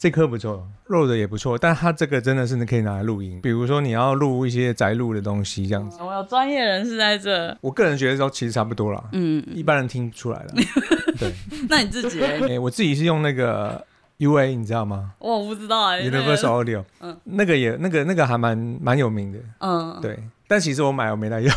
[0.00, 5.98] 这颗不错，Rode 也不错，但它这个真的是你可以拿来录音，比如说你要录一些宅录的东西这样子。
[6.00, 10.54] 我有专业人士在这，我个人觉得都其实差不多啦，嗯，一般人听不出来了。
[11.20, 11.30] 对，
[11.68, 12.18] 那你自己？
[12.24, 13.84] 哎、欸，我自己是用那个
[14.20, 15.12] UA，你知道吗？
[15.18, 16.10] 我不知道哎、欸。
[16.10, 20.18] Universal Audio，嗯，那个也那个那个还蛮蛮有名的，嗯，对。
[20.48, 21.48] 但其实我买我没来用，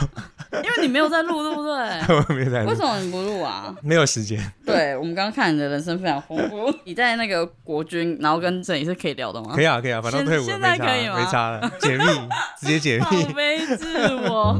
[0.52, 1.72] 因 为你没有在录，对不对？
[2.30, 2.70] 我没在录。
[2.70, 3.74] 为什么你不录啊？
[3.82, 4.38] 没有时间。
[4.66, 6.72] 对，我们刚刚看你的人生非常丰富。
[6.84, 9.54] 你在那个国军，然后跟这里是可以聊的吗？
[9.56, 11.18] 可以啊，可以啊，反正退伍了，现在可以吗？
[11.18, 12.04] 没差了，解密，
[12.60, 13.24] 直接解密。
[13.24, 14.60] 好悲自我。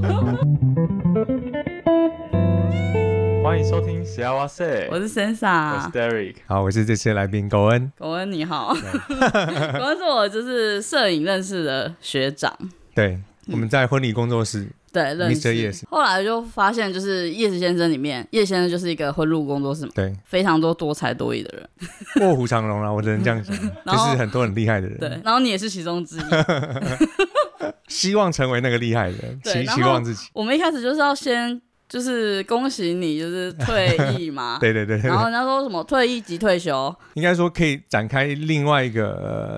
[3.44, 6.36] 欢迎收听《西呀哇 SAY》，我是 Sansa，我是 Derek。
[6.48, 7.92] 好，我是这次的来宾狗恩。
[8.00, 12.58] 狗恩你好，狗恩是我就是摄影认识的学长。
[12.96, 13.20] 对。
[13.52, 15.50] 我们在婚礼工作室，嗯、对认识。
[15.50, 21.68] Yes，后来就发现，就是 Yes 先生里面，叶先生就是一个婚录工作室嘛，对，非常多多才多艺的人，
[22.30, 26.22] 卧虎藏龙啊，我只能这样讲，就是很多很厉害的人，对，然后你也是其中之一，
[27.90, 30.28] 希望成为那个厉害的人，期希望自己。
[30.34, 31.62] 我们一开始就是要先。
[31.94, 34.58] 就是恭喜你，就是退役嘛。
[34.60, 35.08] 对，对对对。
[35.12, 39.12] 然后人家说什么退役即退休，应该说可以展开另外一个、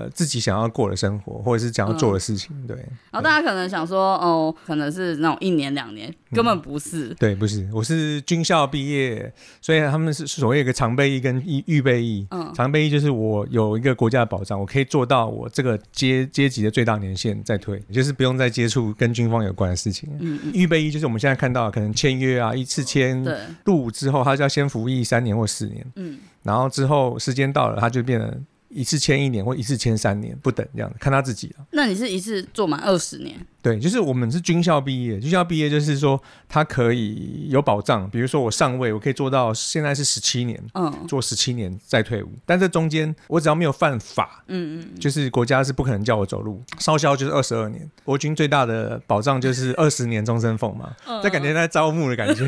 [0.04, 2.54] 呃、自己想要过的生活，或者是想要做的事情。
[2.66, 2.76] 对。
[2.76, 7.16] 嗯、然后大家可能想说，哦，可能是那种一年两年，根本不是、嗯。
[7.18, 12.26] 对，不是，我是军校毕业，所以他们是所谓一个常备役跟预预备役。
[12.32, 12.52] 嗯。
[12.54, 20.10] 常备役就是我有一个国家的保障，我可以做到我这个阶阶级的最大年限再退，就是不用再接触跟军方有关的事情。
[20.20, 20.52] 嗯嗯。
[20.52, 22.25] 预备役就是我们现在看到可能签约。
[22.26, 23.24] 约啊，一次签
[23.64, 31.66] 入伍之后，他就要先服役三年或四年，嗯，然后之后时间到了，他就变成一次签一年或一次签三年不等这样，看他自己了。
[31.70, 33.34] 那你是一次做满二十年？
[33.66, 42.28] 对，就是我们是军校毕业，军校毕业就是说他可以有保障，比如说我上位，我可以做到现在是十七年，嗯，做十七年再退伍。
[42.44, 46.62] 但这中间我只要没有犯法，嗯嗯，就是国家是不可能叫我走路。
[46.78, 52.44] 少校就是二十二年，国军最大的保障就是二十年终身俸嘛，这感觉在招募的感觉。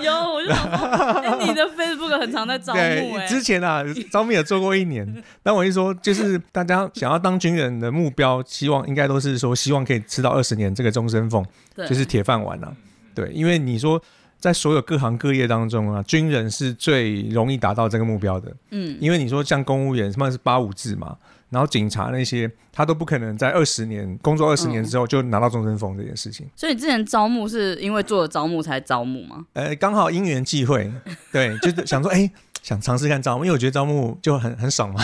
[0.00, 0.86] 有，我就想说，
[1.20, 3.26] 哎，你的 Facebook 很常在招募哎。
[3.26, 10.56] 之前啊，招募也做过一年，但我一说就是大家想要当军人的目标，希望应该都是说希望可以吃到二十。
[10.56, 11.44] 年这个终身俸，
[11.76, 12.76] 就是铁饭碗了，啊。
[13.14, 14.02] 对，因为你说
[14.40, 18.50] 在所有各行各业当中啊，军人是最容易达到这个目标的。
[18.70, 21.14] 嗯，因为你说像公务员，他们是八五制嘛，
[21.50, 26.46] 然后警察那些，他都不可能在二十年工作二十年之后就拿到终身俸这件事情。
[26.56, 29.44] 所以之前招募是因为做了招募才招募吗？
[29.52, 30.90] 呃，刚好因缘际会，
[31.30, 32.30] 对，就是想说，哎，
[32.66, 35.00] 想尝试看招募，因为我觉得招募就很很爽嘛。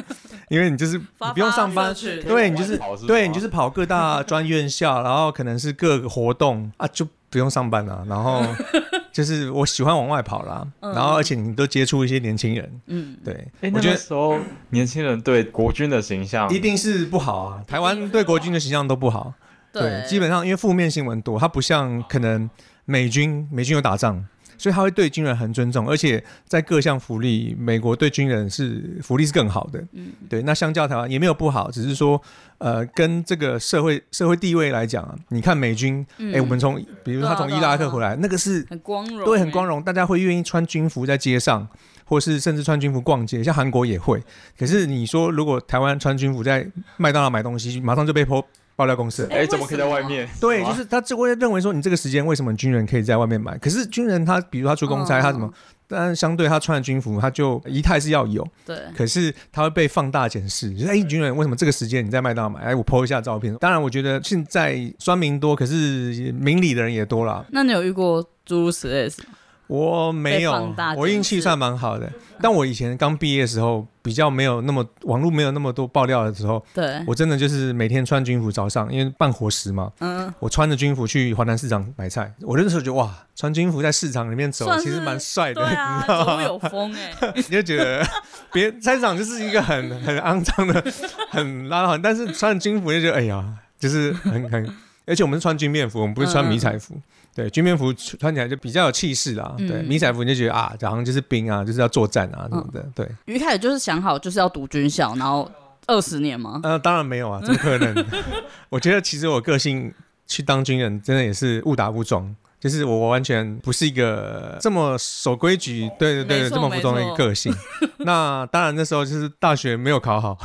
[0.50, 1.94] 因为你就是你不用上班，
[2.26, 6.70] 对，你就是对，你就是跑各大专院校， 然后可能是各个活动。
[6.76, 8.04] 啊，就不用上班了。
[8.06, 8.44] 然后
[9.10, 13.48] 就是我喜欢往外跑啦，然后而且你都接触一些年轻人，嗯，对。
[13.72, 14.36] 我觉得那时候
[14.68, 19.32] 年轻人对国军的形象一定是不好啊，台湾对国军的形象都不好。
[19.72, 22.48] 对，基本上因为负面新闻多，它不像可能
[22.84, 24.22] 美军，美军有打仗。
[24.58, 29.82] 所以他会对军人很尊重，而且在各项福利，美国对军人是福利是更好的。
[29.92, 30.42] 嗯，对。
[30.42, 32.20] 那相较台湾也没有不好，只是说，
[32.58, 41.68] 呃，跟这个社会社会地位来讲啊，你看美军，哎、嗯欸，我们从比如说他从伊拉克回来，嗯、那个是很光荣，对，很光荣，大家会愿意穿军服在街上，
[42.04, 44.22] 或是甚至穿军服逛街，像韩国也会。
[44.58, 48.46] 可是你说，如果台湾穿军服在麦当劳买东西，马上就被泼。
[48.76, 50.28] 爆料公司，哎、欸，怎么可以在外面？
[50.38, 53.56] 对，就是他就会认为说，你这个时间为什么军人可以在外面买？
[53.58, 55.50] 可是军人他，比如他出公差，他怎么？
[55.88, 58.46] 但相对他穿的军服，他就仪态是要有。
[58.64, 58.76] 对。
[58.96, 62.60] 可是他会被放大检视，就是哎，军人为什么这个时间你在麦当劳买？
[62.60, 63.54] 哎，我 po 一下照片。
[63.56, 67.46] 当然，我觉得现在酸民多，可是明理的人也多了。
[67.50, 69.34] 那你有遇过诸如此类吗？
[69.68, 72.10] 我没有，我运气算蛮好的。
[72.40, 82.32] 但我以前刚毕业的时候，比较没有那么网络没有那么多爆料的时候，对，我真的就是每天穿军服早上，因为办伙食嘛，嗯，我穿着军服去华南市场买菜。
[82.42, 87.32] 我那时候觉得哇，穿军服在市场里面走，其实蛮帅的，对啊，走有风哎、欸。
[87.34, 88.06] 你就觉得
[88.52, 90.84] 别菜市场就是一个很 很肮脏的、
[91.30, 93.44] 很拉很，但是穿着军服就觉得哎呀，
[93.80, 94.76] 就是很很，
[95.06, 96.94] 而且我们是穿军便服，我们不是穿迷彩服。
[96.94, 97.02] 嗯
[97.36, 99.54] 对，军便服穿起来就比较有气势啦。
[99.58, 102.80] 嗯、对，迷彩服你就觉得啊，好像就是兵啊，就是要作战啊什么的。
[102.80, 105.48] 嗯、对，一开始就是想好就是要读军校，然后
[105.86, 106.60] 二十年吗？
[106.62, 108.06] 呃，当然没有啊，怎么可能？
[108.70, 109.92] 我觉得其实我个性
[110.26, 112.34] 去当军人，真的也是误打误撞。
[112.66, 117.54] 就是我完全不是一个这么守规矩，对对对，这么服从的一个个性。
[117.98, 120.36] 那当然那时候就是大学没有考好，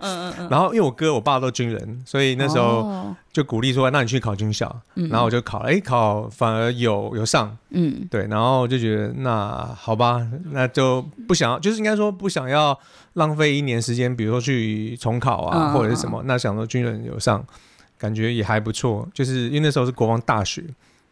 [0.00, 4.74] 嗯嗯 然后因为我哥我爸都军人，所以那时候就鼓励说，那你去考军校。
[4.94, 12.78] 然后我就考，哎，考反而有有上，嗯，对，然后就觉得那好吧，那就不想要，就是应该说不想要
[13.12, 17.44] 浪费一年时间，比如说去重考啊或者是什么，那想说军人有上。
[18.00, 20.62] 感觉也还不错，就是因为那时候是国防大学，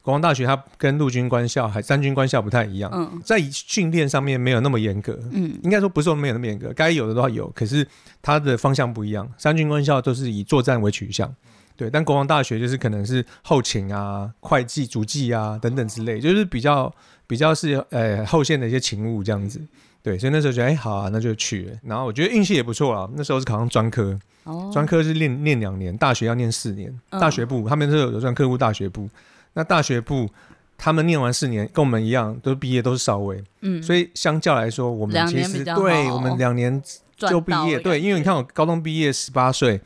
[0.06, 7.84] 国防大学它跟陆军官校还三军官校不太一样，嗯、在训练上面没有那么严格，嗯，应该说不是说没有那么严格，该有的都要有，可是
[8.22, 11.34] 它的方向不一样，三军官校都是以作战为取向，
[11.74, 16.94] 对，但国防大学就是可能是后勤啊、会计、主计啊等等之类，就是比较
[17.26, 19.60] 比较是呃后线的一些勤务这样子。
[20.04, 21.72] 对，所以那时候觉得，哎，好啊，那就去了。
[21.82, 23.10] 然后我觉得运气也不错啊。
[23.16, 26.96] 那时候是考上专科，哦、专科是念念两年，大学要念四年。
[27.10, 29.10] 嗯、大学部他们是有专科部、大学部。
[29.56, 30.28] 那大学部
[30.76, 33.42] 他们念完四年，跟我们一样，都毕业都是少尉。
[33.62, 36.80] 嗯，所以相较来说，我们其实对我们两年
[37.16, 37.80] 就毕业。
[37.80, 39.80] 对，因为你看我高中毕业十八岁，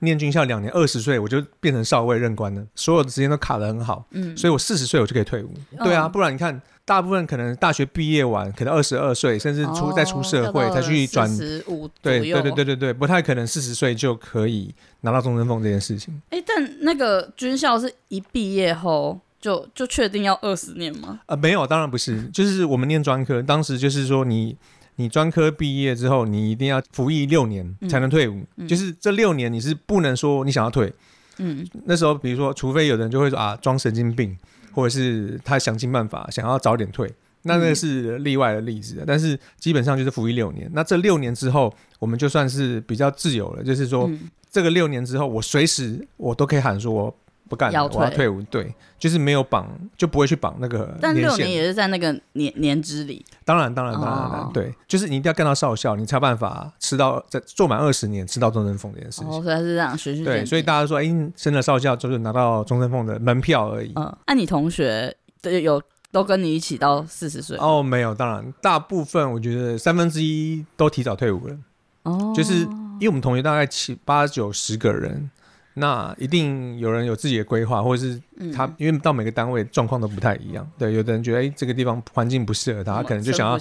[0.00, 4.06] 念军校两年，二十岁我就变成少尉任官了，所有的时间都卡得很好。
[4.10, 5.50] 嗯，所以我四十岁我就可以退伍。
[5.72, 6.60] 嗯、对啊，不然你看。
[6.86, 11.28] 大部分可能大学毕业晚，可能二十二岁，甚至出再出社会才去转。
[11.28, 16.14] 十五对对对对对对，不太可能四十岁就可以拿到终身俸这件事情。
[16.30, 21.18] 哎、欸，但那个军校是一毕业后就就确定要二十年吗？
[21.26, 24.56] 呃，没有，当然不是，就是我们念专科，当时就是说你
[24.94, 30.92] 你专科毕业之后，你一定要服役六年才能退伍，嗯、就是这六年你是不能说你想要退。
[31.38, 34.38] 嗯，那时候比如说，除非有人就会说啊，装神经病。
[34.76, 37.10] 或者是他想尽办法想要早点退，
[37.44, 38.96] 那那个是例外的例子。
[38.98, 40.70] 嗯、但是基本上就是服役六年。
[40.74, 43.64] 那这六年之后，我们就算是比较自由了。
[43.64, 48.42] 就是说，嗯、这个六年之后，我随时我都可以喊说我不干了，我要退伍。
[48.42, 50.96] 对，就是没有绑，就不会去绑那个。
[51.00, 53.24] 但六年也是在那个年年资里。
[53.44, 59.28] 当然，当然，当然，当然，哦、对，就是你一定要干到少校，你才有办法吃到在做满二十年吃到终身俸这件事情。
[59.28, 60.42] 哦，所以是这样，循序渐进。
[60.42, 63.92] 对，所以大家说，哎、欸，升了少校就是拿到终身俸的门票而已。
[63.96, 65.16] 嗯，那、啊、你同学
[65.62, 67.56] 有都跟你一起到四十岁？
[67.60, 71.56] 哦，没有，当然，大部分我觉得三分之一都提早退伍了。
[72.02, 75.30] 哦，就是因为我们同学大概七八九十个人。
[75.78, 78.18] 那一定有人有自己的规划，或者是
[78.54, 80.66] 他，嗯、因为到每个单位状况都不太一样。
[80.78, 83.58] 对，有的人觉得，哎、欸，这个地方环境不适合他，他可能就想要。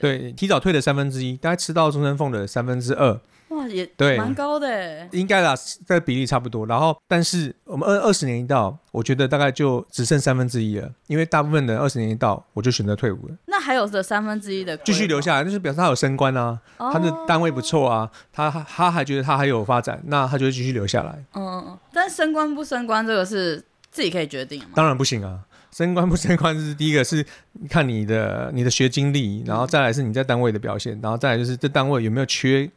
[0.00, 3.18] 对，提早退的三分之一，大概吃到终身俸的三分之二。
[3.48, 5.54] 哇，也对，蛮高的，应该啦，
[5.86, 6.66] 这个比例差不多。
[6.66, 13.34] 然后，但是我们二二十年一到，我觉得大概就只剩三分之一了，因为大部分的二十年一到，我就选择退伍了。
[13.46, 21.24] 那还有这三分之一的继续留下来，就是表示他有升官啊，哦、他的单位不错啊，他他还觉得他还有发展，那他就会继续留下来。
[21.32, 21.78] 嗯嗯嗯。
[21.92, 23.56] 但升官不升官，这个是
[23.90, 24.68] 自己可以决定吗？
[24.74, 25.40] 当然不行啊，
[25.70, 27.24] 升官不升官是第一个是
[27.70, 32.70] 看你的你的学经历，然后再来是你在单位的表现，然后再来就是这单位有没有缺。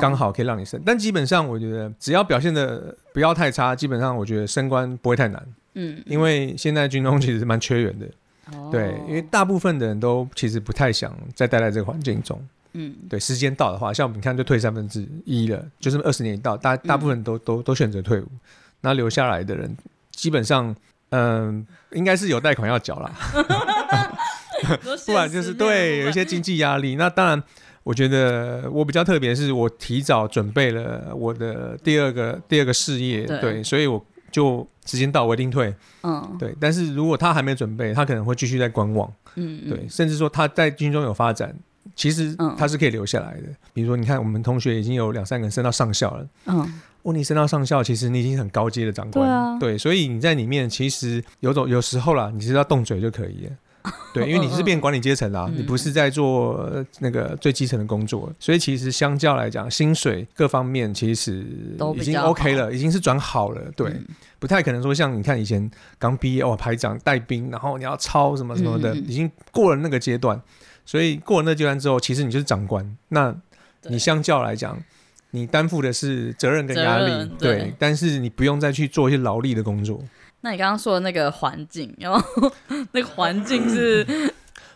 [0.00, 5.40] 刚好可以让你升，但基本上我觉得只要表现的不要太差，基本上我觉得升官不会太难。
[5.74, 8.06] 嗯，因为现在军中其实是蛮缺人的，
[8.52, 12.40] 哦、对，因为大部分的人都其实不太想再待在这个环境中。
[12.72, 18.26] 嗯，对，时间到的话，像我们看就退三分之一了，就是二十年一到，大大部分都、嗯、都都选择退伍，
[18.80, 19.76] 那留下来的人
[20.10, 20.74] 基本上，
[21.10, 23.12] 嗯、呃，应该是有贷款要缴啦，
[25.06, 27.42] 不然就是对有一些经济压力，那当然。
[27.86, 35.72] 我觉得我比较特别，是我提早准备了我的第二个第二个事业，对，对，所以我就时间到我一定退，
[36.02, 36.52] 嗯，对。
[36.60, 41.54] 但是如果他还没准备，他可能会继续在观望，嗯，嗯，对，甚至说他在军中有发展，
[41.94, 43.46] 其实他是可以留下来的。
[43.46, 53.52] 嗯、比如说，你看我们同学已经有两三个人升到上校了，嗯，问你升到上校，其实你已经很高阶的长官，对啊，对，所以你在里面其实有种有时候啦，你只要动嘴就可以了。
[54.12, 56.68] 对，因为你是变管理阶层啦，嗯、你不是在做
[57.00, 61.44] 那个最基层的工作，所以其实相较来讲，薪水各方面其实
[61.96, 63.60] 已经 OK 了，已经是转好了。
[63.76, 64.06] 对，嗯、
[64.38, 70.40] 不太可能说像你看以前刚毕业哦，排长带兵，然后你要抄什么什么的，嗯、已经过了那个阶段。
[70.84, 73.34] 所以过了那阶段之后，其实你就是长官，那
[73.88, 74.80] 你相较来讲，
[75.32, 80.00] 你担负的是责任跟压力，对，但是你不用再去做一些劳力的工作。
[80.46, 82.52] 那你刚刚说的那个环境，然后
[82.92, 84.06] 那个环境是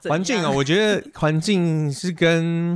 [0.09, 0.51] 环境啊？
[0.51, 2.75] 我觉得环境是跟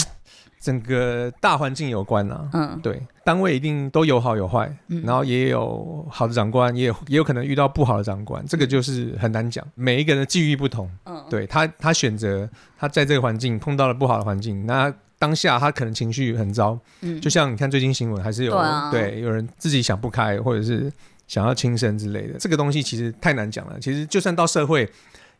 [0.60, 2.48] 整个大环境有关啊。
[2.52, 9.66] 嗯，对，单位一定都有好有坏，嗯、然后也有好的长官，也有也有可能遇到不好的长官，这个就是很难讲。
[9.74, 12.48] 每一个人的际遇不同，嗯，对他他选择
[12.78, 16.78] 他在这个环境碰到了不好的环境，那当下他可能情绪很糟。
[17.00, 18.56] 嗯，就像你看最近新闻，还是有
[18.92, 20.92] 对有人自己想不开，或者是。
[21.26, 22.38] 想要轻生之类的。
[22.38, 23.78] 这个东西其实太难讲了。
[23.80, 24.90] 其实就算到社会。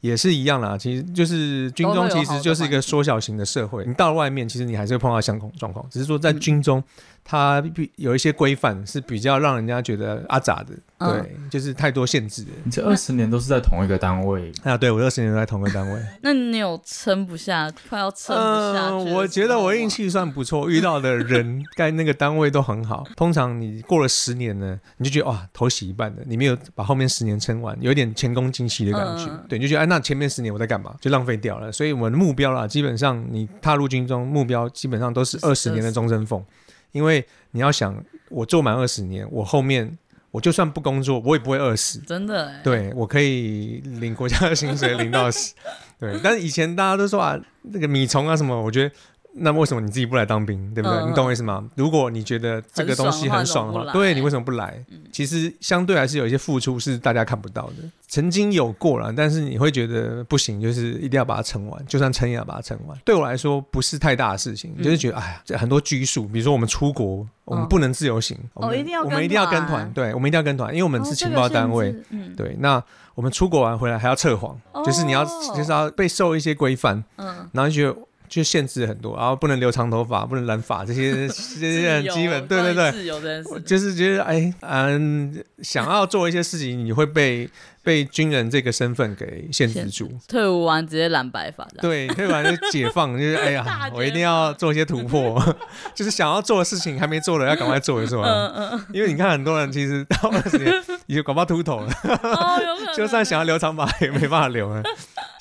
[0.01, 3.83] 也是一样啦，其实就是军中，其实就是一个缩小型的社会。
[3.87, 6.79] 你到了外面，其实你还是会碰到相同状况，只是说在军中。
[6.79, 6.85] 嗯
[7.25, 12.45] 它比有一些规范是比较让人家觉得阿杂的，对，嗯、就是太多限制。
[12.63, 14.77] 你这二十年都是在同一个单位啊？
[14.77, 15.99] 对，我二十年都在同一个单位。
[16.21, 19.11] 那你有撑不下，快要撑不下去？
[19.11, 23.05] 嗯，我觉得我运气算不错，遇到的人该那个单位都很好。
[23.17, 29.25] 通常你过了十年呢，你就觉得哇，头洗一半的，你没有把后面十年撑完，有点前功尽弃的感觉。
[29.31, 30.95] 嗯、对，你就觉得哎，那前面十年我在干嘛？
[31.01, 31.73] 就浪费掉了。
[31.73, 36.45] 所以我们的目标啦，基本上你踏入军中，目标基本上都是二十年的终身俸。
[36.95, 39.99] 因为你要想，我做满二十年，我后面
[40.31, 41.99] 我就算不工作，我也不会饿死。
[42.07, 42.61] 真的欸？
[42.65, 45.55] 对，我可以领国家的薪水，领到死。
[46.01, 48.95] 对，但是以前大家都说啊，那个米虫啊什么，我觉得。
[49.37, 50.99] 那为什么你自己不来当兵，对不对？
[50.99, 51.69] 嗯、你懂我意思吗？
[51.75, 54.83] 如果你觉得这个东西很爽的话，的话对，你为什么不来？
[54.91, 57.75] 嗯、其实相对还是有一些付出是大家看不到的。
[58.07, 62.97] 曾经有过了，但是你会觉得不行，就是一定要把它撑完，就算撑也要把它撑完。
[63.05, 72.57] 对我来说不是太大的事情，嗯、就是觉得哎呀，很多拘束，比如说我们出国，我们不能自由行，哦、我们一定要我们一定要跟团，对，我们一定要跟团，因为我们是情报单位，哦嗯、对。
[72.61, 72.81] 那
[73.17, 77.99] 我们出国完回来还要测谎，哦、就是你要就是要被受一些规范，嗯，然后就觉得。
[78.29, 81.29] 就限制很多，然后不能留长头发，不能染发，这些
[81.61, 87.49] 这些很基本，对对对，就是觉得哎，嗯，想要做一些事情，你会被。
[87.85, 93.63] 被军人这个身份给限制住，退伍完直接染白发，对，退伍完就解放，就是哎呀，
[93.93, 95.39] 我一定要做一些突破，
[95.95, 100.73] 就是想要做的事情还没做的要赶快做一做，嗯嗯，因为你看很多人其实到二十年
[101.05, 102.59] 也搞不好秃头了，哦，
[102.97, 104.83] 就算想要留长发也没办法留了，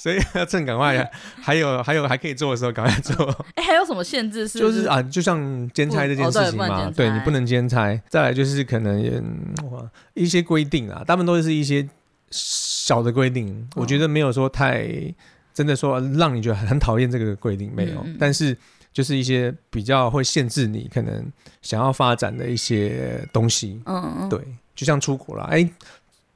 [0.04, 1.10] 所以要趁赶快，
[1.42, 3.26] 还有还有还可以做的时候赶快做。
[3.56, 4.60] 哎，还有什么限制是？
[4.60, 9.02] 就是啊，就像兼差这件事情嘛，对你不能兼差，再来就是可能
[10.14, 11.88] 一些规定啊，大部分都是一些。
[12.36, 14.90] 小的规定，我觉得没有说太
[15.54, 18.58] 真的说让你觉得很讨厌这个规定没有，嗯、但是
[18.92, 21.24] 就是一些比较会限制你可能
[21.62, 23.80] 想要发展的一些东西。
[23.86, 24.40] 嗯，对，
[24.74, 25.70] 就像出国了，哎，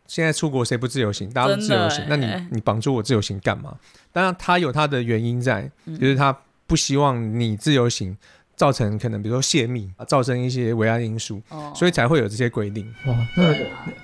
[0.08, 1.30] 现在出国谁不自由行？
[1.30, 3.76] 大家都自由行，那你你绑住我自由行干嘛？
[4.12, 6.36] 当然他有他的原因在，就是他
[6.66, 8.18] 不希望你自由行
[8.56, 12.92] 造成可能比如说泄密啊，造成一些危害因素，哦、所以才会有这些规定。
[13.06, 13.54] 哇，那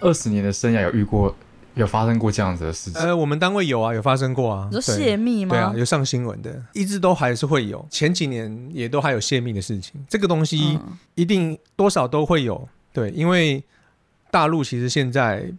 [0.01, 1.35] 二十年的生涯有遇过？
[1.75, 3.01] 有发生过这样子的事情？
[3.01, 4.69] 呃，我们单位有啊，有发生过啊。
[4.71, 5.55] 你说泄密吗？
[5.55, 7.83] 对啊，有上新闻的，一直都还是会有。
[7.89, 10.79] 前几年也都还有泄密的事情，这个东西
[11.15, 12.69] 一定多少都会有。
[12.93, 13.63] 对，因为
[14.29, 15.51] 大陆其实现在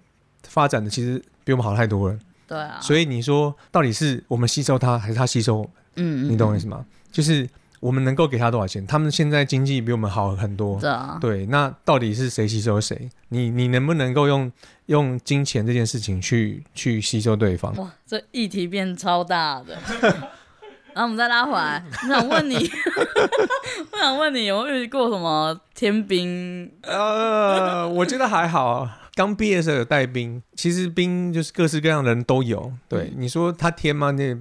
[0.54, 2.18] 发展的其实比我们好太多了。
[2.46, 2.78] 对啊。
[2.80, 5.70] 所以你说到底是我们吸收它，还是它吸收我们？
[5.96, 6.84] 嗯，你懂我意思吗？
[7.12, 7.48] 就是。
[7.80, 8.86] 我们能够给他多少钱？
[8.86, 10.80] 他们现在经济比我们好很多。
[10.80, 13.10] 对啊，对，那到底是谁吸收谁？
[13.28, 14.50] 你你能不能够用
[14.86, 17.76] 用金钱这件事情去去吸收对方？
[17.76, 19.76] 哇，这议题变超大的。
[20.96, 22.56] 然后我们再拉回来，我想问你，
[23.92, 26.72] 我想问你有没有遇过什么天兵？
[26.84, 28.88] 呃，我觉得还好。
[29.14, 32.72] 刚毕业的时候有带兵，其实兵就是各式各样的人都有。
[32.88, 34.10] 对，嗯、你说他天吗？
[34.10, 34.36] 那。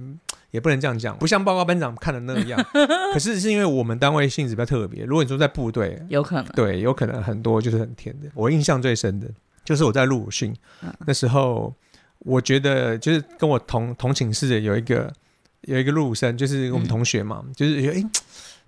[0.54, 2.64] 也不能这样讲，不像报告班长看的那样。
[3.12, 5.04] 可是是因为我们单位性质比较特别。
[5.04, 8.28] 如果你说在部队，有可能，对，有可能很多就是很甜的。
[8.34, 9.28] 我印象最深的
[9.64, 11.74] 就是我在陆武训、嗯、那时候，
[12.20, 15.12] 我觉得就是跟我同同寝室的有一个
[15.62, 18.04] 有一个陆武生，就是我们同学嘛，嗯、就是觉得哎，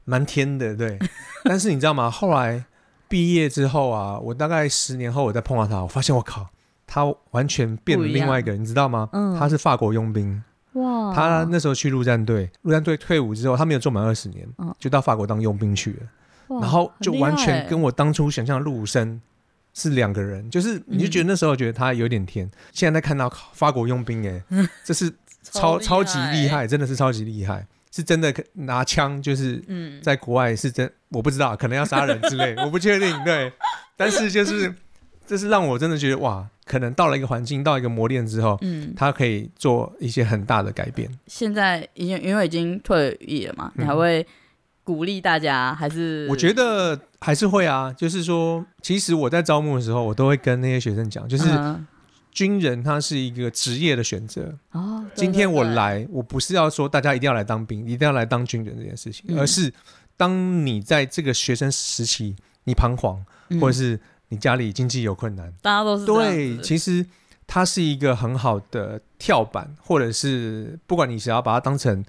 [0.05, 0.99] 蛮甜的，对。
[1.45, 2.11] 但是你知道吗？
[2.11, 2.65] 后来
[3.09, 6.49] 毕业之后啊，我大概十年后我再碰到他，我发现我靠，
[6.87, 9.09] 他完全变了另外一个人，你知道吗？
[9.13, 10.43] 嗯、他是法国佣兵。
[10.73, 11.15] 哇！
[11.15, 15.99] 他那时候去陆战队，陆战队退伍之后，他没有做满二十年，嗯、就到法国当佣兵去了。
[16.49, 19.21] 哇然后就完全跟我当初想象的陆生
[19.73, 24.43] 是两个人，就是你就觉得那时候觉得他有点甜，嗯、现在在看到法国佣兵，哎，
[24.85, 29.63] 这是超 超级厉害，真的是超级厉害，是真的拿枪，就是
[30.03, 33.51] 在国外是真，我不知道，可能要杀人之类，我不确定，对，
[33.97, 34.71] 但是就是
[35.27, 36.47] 这是让我真的觉得哇。
[36.67, 41.09] 可能到了一个环境，到一个磨练之后，嗯，他可以做一些很大的改变。
[41.29, 44.27] 现在已经因为已经退役了嘛，你还会
[44.83, 46.27] 鼓励大家还是？
[46.29, 51.45] 我觉得还是会啊，就是说，其实我在招募的时候，我都会跟那些学生讲，就是
[52.37, 54.53] 军人他是一个职业的选择。
[54.73, 59.73] 哦，今天我来，我不是要说大家一定要来当兵，一定要来当军人这件事情，而是
[60.19, 63.25] 当你在这个学生时期，你彷徨，
[63.59, 63.99] 或者是。
[64.29, 66.59] 你家里经济有困难，大家都是对。
[66.59, 67.07] 其实
[67.47, 72.05] 它是一个很好的跳板，或者是不管你想要把它当成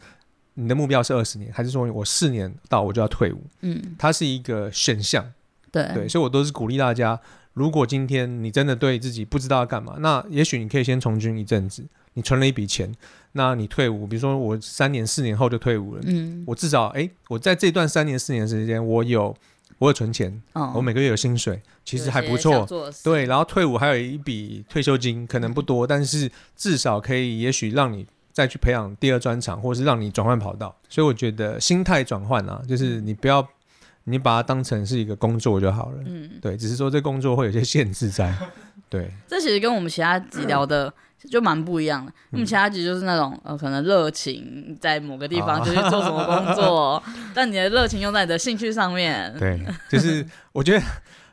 [0.56, 5.32] 你的目标是二十年，还是说我四年到我就要退伍，嗯，它是一个选项。
[5.72, 7.22] 对对，所以我都是鼓励大家，
[7.58, 11.84] 如果今天你真的对自己不知道要干嘛，那也许你可以先从军一阵子，
[12.14, 12.94] 你存了一笔钱，
[13.32, 19.36] 那你退伍，比如说我三年四年后就退伍了，嗯，我至少哎，我在这段三年四年时间，我有
[19.80, 22.68] 我有存钱，哦，我每个月有薪水，其实还不错，
[23.04, 30.76] 对，然后退伍还有一笔退休金，可能不多，但是至少可以，也许让你再去培养第二专长，或者是让你转换跑道。
[30.88, 33.48] 所以我觉得心态转换啊，就是你不要。
[34.10, 38.34] 你把它当成是一个工作就好了，嗯，对，只是说这工作会有些限制在，
[38.90, 39.12] 对。
[39.28, 40.92] 这其实跟我们其他集聊的
[41.30, 47.04] 就蛮不一样的，我们其他集就是那种呃，可能热情在某个地方就去做什么工作，
[47.36, 49.36] 但你的热情用在你的兴趣上面。
[49.38, 50.82] 对，就是我觉得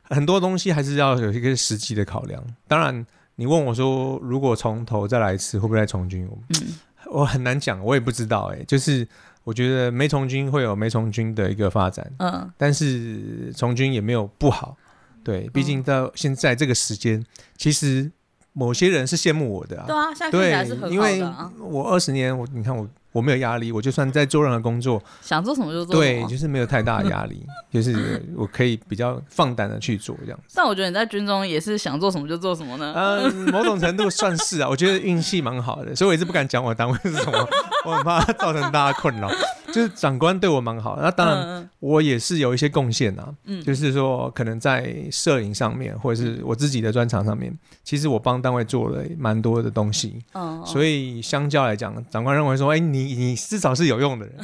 [0.02, 2.42] 很多东西还是要有一个实际的考量。
[2.66, 6.28] 当然，你问我说，如果从头再来一次，会不会再从军？
[6.48, 6.74] 嗯，
[7.12, 9.06] 我很难讲，我也不知道，哎，就是。
[9.44, 14.76] 我觉得没从军会有没从军的一个发展，嗯，但是从军也没有不好，
[15.22, 18.10] 对，毕竟到现在这个时间，嗯、其实
[18.52, 21.24] 某些人是羡慕我的啊，对啊，现在还是很好的啊，因为
[21.60, 22.88] 我二十年，我你看我。
[23.14, 25.94] 我没有压力，我就算在做任何工作，想做什么就做。
[25.94, 30.54] 对，就是没有太大的压力， 就是我可以比较放胆的去做这样子。
[30.56, 32.92] 但我觉得你在军中也是想做什么就做什么呢？
[32.96, 37.48] 嗯，某种程度算是啊，我觉得运气蛮好的，所以我一直不敢讲我的单位是什么，
[37.86, 39.30] 我很怕造成大家困扰。
[39.72, 47.52] 就是长官对我蛮好，那当然我也是有一些贡献啊，嗯，就是说可能在摄影上面，或者是我自己的专长上面，
[47.82, 54.34] 其实我帮单位做了蛮多的东西，嗯，所以相较来讲，长官认为说，哎，你你至少是有用的人，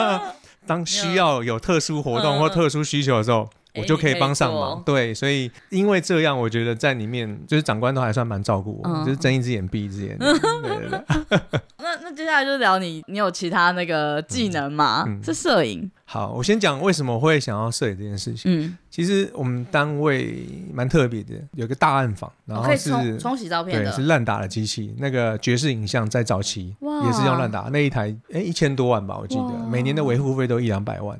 [0.66, 3.48] 当需要有特殊活动或特殊需求的时候。
[3.74, 10.18] 我就可以帮上忙，对，所以因为这样，我觉得在里面就是长官都还算蛮照顾我，嗯、就是睁一只眼闭一只眼。
[10.18, 11.60] 对对对。
[12.08, 15.04] 那那接下来就聊你，你有其他那个技能吗？
[15.06, 15.90] 嗯嗯、是摄影。
[16.06, 18.50] 好，我先讲为什么我会想要摄影这件事情。
[18.50, 24.94] 嗯，其实我们单位蛮特别的，有个大暗房，然后是冲洗照片的，对，是烂打的机器。
[24.98, 31.18] 那个爵士影像在早期也是用烂打，那一台哎一千多万吧，我记得每年的维护费都一两百万。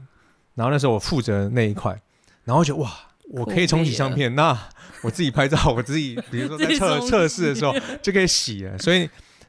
[0.54, 2.00] 然后那时候我负责那一块。
[2.44, 2.90] 然后就哇，
[3.32, 4.58] 我可以冲洗相片，那
[5.02, 8.78] 我自己拍照，我自己比如说在测测试的时候就可以洗了。
[8.78, 9.08] 所以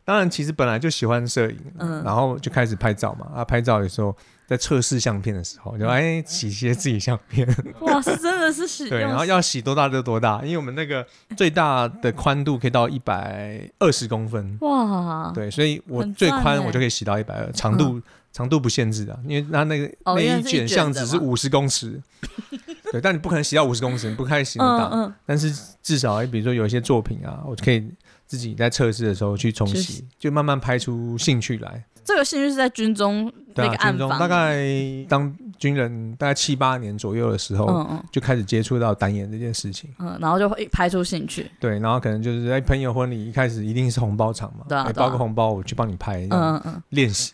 [0.10, 3.28] 当然其实本来就喜欢摄影，嗯、然后就开始拍照嘛。
[3.32, 4.16] 啊，拍照的时候
[4.48, 7.48] 在测试相片的时候，就哎洗一些自己相片。
[7.82, 8.90] 哇，是真的是洗。
[8.90, 11.06] 对，然后要洗多大就多大，因为我们那个
[11.38, 14.58] 最大的宽度可以到一百二十公分。
[14.62, 22.02] 哇，对，所以我最宽我就可以洗到一百二，长度、嗯、长度不限制的，因为它那个那一卷相纸是五十公尺。
[22.92, 24.86] 对，但你不可能洗到五十公尺，你不开洗那么大。
[24.92, 27.88] 嗯嗯、但是至少，比如说有一些作品啊，我可以
[28.30, 31.84] 自己在测试的时候去冲洗，就慢慢拍出兴趣来。
[32.06, 34.64] 这个兴趣是在军中那个暗房，大概
[35.08, 39.90] 当军人大概七八年左右的时候，嗯嗯、就开始接触到单眼这件事情。
[39.98, 41.50] 嗯，然后就会拍出兴趣。
[41.60, 47.34] 对，然后可能就是在朋友婚礼一开始一定是红包场嘛，对、啊，包个红包我去帮你拍，嗯嗯嗯，练习。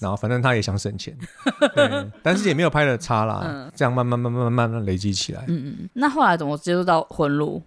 [0.00, 1.16] 然后反正他也想省钱，
[1.74, 5.44] 对，但是也没有拍的差啦，嗯、这样慢慢慢慢慢慢累积起来。
[5.48, 7.62] 嗯嗯，那后来怎么接触到婚路？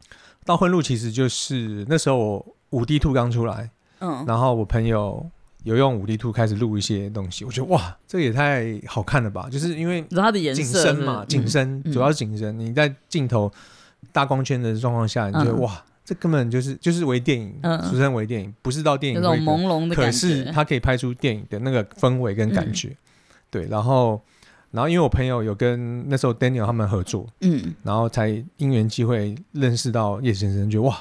[0.45, 5.25] 到婚路其实就是那时候我五 D Two 刚出来，嗯，然后我朋友
[5.63, 9.47] 有用五 D Two 开始录一些东西，我觉得哇，这个也太好看了吧！
[9.51, 13.51] 就是因为它的景深嘛，景深主要是景深，你在镜头
[14.11, 15.83] 大光圈的状况下，你觉得哇。
[16.07, 17.53] 这根本就是就是微电影，
[17.83, 22.97] 俗称微电影，不是到电影那种朦胧的可是它可以拍出电影的那个氛围跟感觉，嗯、
[23.51, 23.67] 对。
[23.67, 24.21] 然后，
[24.71, 30.97] 然后因为我朋友有跟那时候 Daniel 他们合作，嗯，然后才因缘机会认识到叶先生，觉得哇，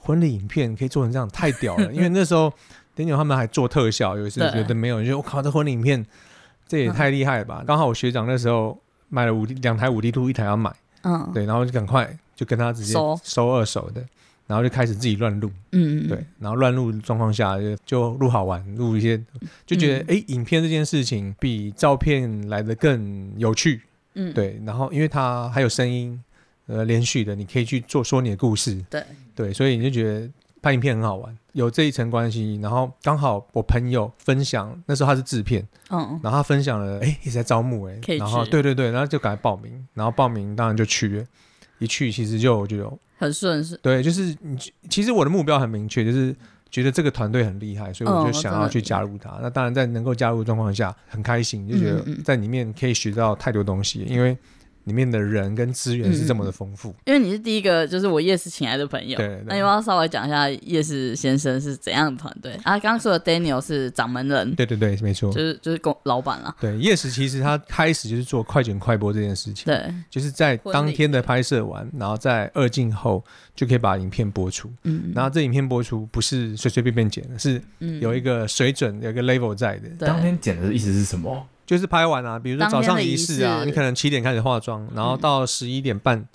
[0.00, 1.90] 婚礼影片可以做成这样，太屌了。
[1.94, 2.52] 因为那时候
[2.96, 6.04] Daniel 他们还做特效，有一次觉得没有，就我靠，这婚礼影片
[6.66, 7.62] 这也太厉害了吧。
[7.66, 8.76] 刚、嗯、好我学长那时候
[9.08, 13.50] 买了五 D 两台五 D Two，一台要买，嗯，对，然后就赶快就跟他直接收。
[13.50, 14.04] 二手的。
[14.46, 19.16] 然后就开始自己乱录，嗯嗯，对，然后乱录状况下就就录好玩，录一些，
[19.64, 23.80] 就觉得哎、嗯，影片这件事情比照片来的更有趣，
[24.14, 26.20] 嗯，对，然后因为它还有声音，
[26.70, 29.02] 呃，连续的，你可以去做说你的故事，对
[29.34, 30.30] 对，所以你就觉得
[30.62, 41.24] 拍影片很好玩，有这一层关系，然后刚好我朋友分享，那时候他是制片，嗯，然后他分享了，哎，一直在招募，哎，然后对对对，然后就赶快报名，然后报名当然就去了，
[41.78, 42.98] 一去其实就就有。
[43.18, 44.56] 很顺势，对，就是你。
[44.88, 46.34] 其实我的目标很明确，就是
[46.70, 49.28] 觉得这个团队很厉害，所以我就想要去加入他。
[49.28, 54.06] 哦、那当然，在能够加入的状况下，很开心，就觉得在里面可以学到太多东西。
[54.08, 54.34] 嗯、因为
[54.90, 56.92] 里面的人跟资源是这么的丰富。
[57.04, 62.54] 因为你是第一个就是我夜市请来的朋友，对，对，对，那你要不要稍微讲一下 Yes 先生是怎样的团队？
[62.64, 66.52] 啊，刚刚说的 Daniel 是掌门人，对对对，没错，就是就是公老板了。
[66.60, 73.22] 对，Yes 其实他开始就是做快剪快播这件事情，对，就是在当天的拍摄完，然后在二进后
[73.54, 77.62] 就可以把影片播出，嗯，然后这影片播出不是随随便便剪的，是
[78.00, 79.88] 有一个水准，有一个 level 在的。
[79.98, 81.46] 对当天剪的意思是什么？
[81.70, 86.26] 就是拍完啊，比如说早上仪式啊，你可能七点开始化妆，然后到十一点半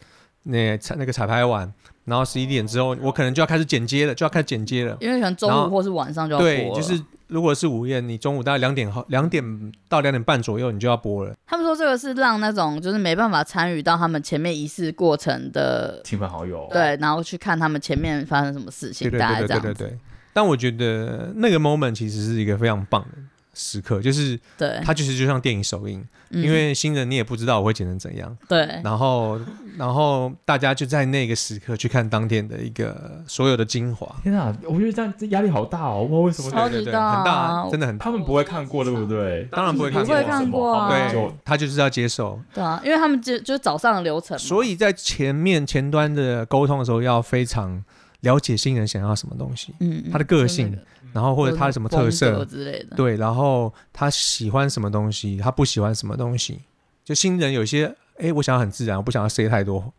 [0.44, 1.70] 那彩那个彩排完，
[2.06, 6.48] 然后十一点之后我可能就要开始剪接了，就要开始剪接了，因为可能中午或是晚上就要播。
[6.48, 9.44] 对，就是如果是午宴，你中午大概两点后两点
[9.90, 11.36] 到两点半左右你就要播了。
[11.46, 20.00] 他们说这个是让那种就是没办法参与到他们前面仪式过程的亲朋好友，对，然后去看他们前面发生什么事情，对对对对对对对。
[20.32, 23.18] 但我觉得那个 moment 其实是一个非常棒的。
[23.56, 29.40] 时刻就是，对，它就是就像电影首映，因为新人你也不知道我会剪成怎样，对，然后
[29.78, 34.14] 然后大家就在那个时刻去看当天的一个所有的精华。
[34.22, 37.98] 天啊，我觉得这样这压力好大哦，我不知道为什么，超级大，很大，真的很。
[37.98, 39.48] 他们不会看过，对不对？
[39.52, 42.40] 当然不会看过，不会看过，对，他就是要接受。
[42.54, 47.84] 对啊，因为他们就就是早上的流程，所以在前面前端的沟通的时候要非常
[48.26, 50.78] 了解新人想要什么东西，嗯，他的个性。
[51.14, 56.60] 然后或者他的什么特色之类的，对，然后他喜欢什么东西，他不喜欢什么东西。
[57.06, 59.94] 就新人有些，哎，我想要很自然，我不想要塞太多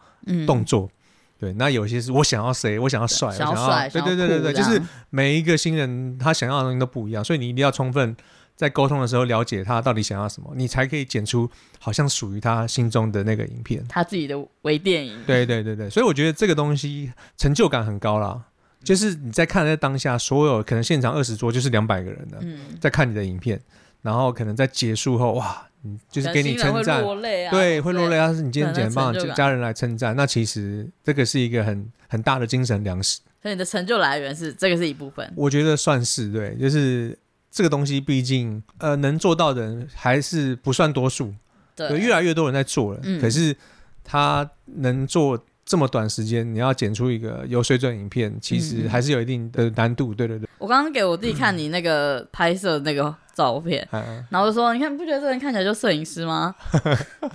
[0.46, 0.82] 动作。
[0.82, 0.90] 嗯、
[1.38, 8.14] 对，那有些是我想要塞，我想要帅，想要帅，对对对对对，就是每一个新人他想要的东西都不一样，所以你一定要充分
[8.56, 15.22] 在沟通的时候了解他到底想要什么，你才可以剪出好像属于他心中的那个影片，他自己的微电影。
[15.26, 18.42] 对对对对，所以我觉得这个东西成就感很高啦。
[18.82, 23.60] 就是你在看在当下，所有可能现场二十桌就是两百个人的，嗯、在看你的影片，
[24.00, 25.66] 然后可能在结束后，哇，
[26.08, 28.16] 就是给你称赞，啊、对，会落泪。
[28.16, 33.18] 要是你今天剪棒家人来称赞，那其实这个是一个很很大的精神粮食。
[33.42, 37.18] 所以你的成就来源是这个是一部分，我觉得算是对，就是
[37.56, 41.32] 这个东西，毕竟呃能做到的人还是不算多数，
[41.74, 43.56] 对，越来越多人在做了，嗯、可是
[44.04, 45.42] 他能做。
[45.68, 50.14] 这么短时间，你要剪出一个有水准影片，其实还是有一定的难度。
[50.14, 56.54] 对对对，我刚刚给我弟看你那个拍摄那个照片，嗯、然后就说：“你看，不觉得这人看起来就摄影师吗？”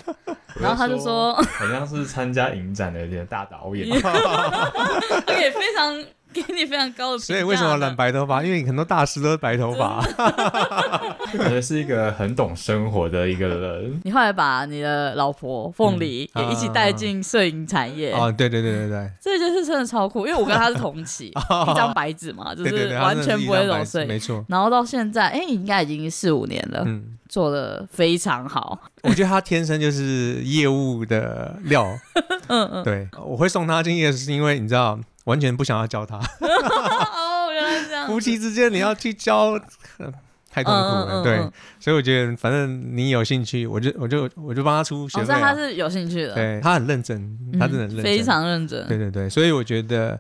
[0.62, 3.86] 然后他就说：“好像是参加影展的一些大导演。
[3.99, 6.05] ”他也非常。
[6.33, 7.25] 给你非常高的评价。
[7.25, 8.41] 所以为什么染白头发？
[8.43, 10.01] 因为你很多大师都是白头发。
[11.37, 14.01] 感 觉是一个很懂生活的一个人。
[14.03, 18.13] 你后来把你的老婆凤梨也一起带进摄影产业。
[18.13, 24.07] 哦，对对对对对，这件事真的超酷，因为我跟他是同期，一张白纸嘛，就是完全不会懂摄影。
[24.07, 24.43] 没错。
[24.47, 28.79] 然后到现在，哎，应该已经四五年了，嗯，做的非常好。
[29.03, 31.87] 我觉得他天生就是业务的料。
[32.47, 32.83] 嗯嗯。
[32.83, 34.99] 对，我会送他进业是因为你知道。
[35.25, 38.07] 完全不想要教他哦，原来这样。
[38.07, 39.60] 夫妻之间你要去教，
[40.49, 41.23] 太痛苦了。
[41.23, 41.38] 对，
[41.79, 45.34] 所以我觉得反正你有兴趣，我就我就我就帮他出学费。
[45.39, 48.88] 他是有兴趣的，对他很认真，他真的很认真，非常认真。
[48.88, 50.19] 对对对，所以我觉得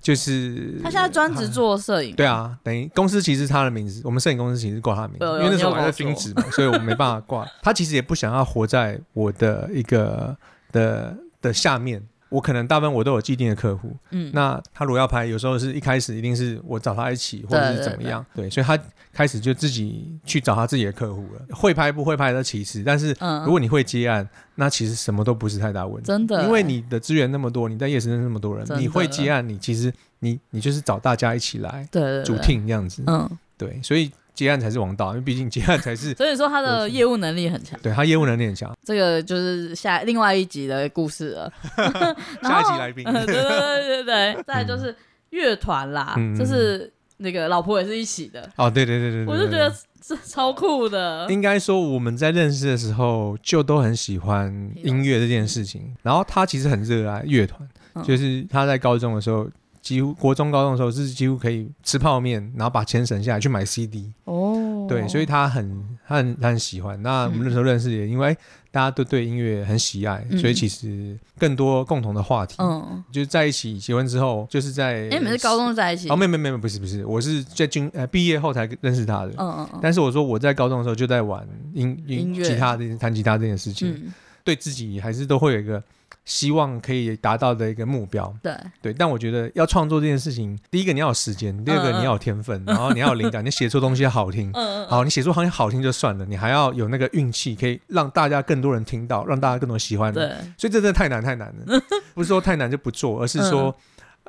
[0.00, 2.14] 就是他现在专职做摄影。
[2.14, 7.44] 对啊，等于公司其实是他的名字，我们摄影公司其实挂他的名字，因为那时候我还在兼职嘛，所以我没办法挂。
[7.62, 10.36] 他其实也不想要活在我的一个
[10.70, 12.02] 的的下面。
[12.32, 21.54] 我可能大部分我都有既定的客户，嗯，那他如果要拍，有时候是一开始一定是我找他一起，或者是怎么样，对，对，对，对，所以他开始就自己去找他自己的客户了。
[21.54, 23.14] 会拍不会拍的其次，但是
[23.44, 34.10] 如果你会接案，那其实什么都不是太大问题，真的，因为你的资源那么多，你在夜市认识那么多人，你会接案，你其实你你就是找大家一起来，对，主 team 这样子，嗯，对，所以。
[34.34, 36.14] 接案才是王道，因为毕竟接案才是。
[36.16, 37.78] 所以说他的业务能力很强。
[37.82, 38.74] 对，他业务能力很强。
[38.82, 41.52] 这个就是下另外一集的故事了。
[42.42, 43.04] 下一集来宾。
[43.04, 44.42] 对对对对对。
[44.46, 44.94] 再来就是
[45.30, 48.50] 乐团啦，就是那个老婆也是一起的。
[48.56, 49.26] 哦，对对对对。
[49.26, 51.26] 我就觉得这超酷的。
[51.30, 54.50] 应该说我们在认识的时候就都很喜欢
[54.82, 57.68] 音乐这件事情，然后他其实很热爱乐团，
[58.02, 59.48] 就是他在高中的时候。
[59.82, 64.12] 几乎国中高中的时候是几乎可以吃泡面，然后把钱省下来去买 CD。
[64.24, 67.02] 哦，对，所以他很他很他很喜欢。
[67.02, 68.32] 那我们那时候认识也因为
[68.70, 72.54] 大家都对音乐很喜爱，所以其实更多共同的话题。
[72.60, 76.08] 嗯，就是在一起结婚之后，就是在哎，你们是高中在一起？
[76.08, 79.32] 哦，没没没不是不是，我是在军呃毕业后才认识他的。
[79.36, 79.80] 嗯嗯嗯。
[79.82, 84.12] 但是我说我在高中的时候就在玩音音吉他弹吉他这件事情，
[84.44, 85.82] 对自己还是都会有一个。
[86.24, 88.32] 希望可以达到的一个目标。
[88.42, 94.52] 对对，但我觉得要创作这件事情，第一个你要有时间，第二个你要有天分，然后你要有灵感，你写出东西要好听。
[94.88, 100.12] 好，你写出好像好听就算了，你还要有那个运气，可以让大家更多人听到，让大家更多喜欢。
[100.12, 101.82] 对，所以这真的太难太难了。
[102.14, 103.74] 不是说太难就不做，而是说。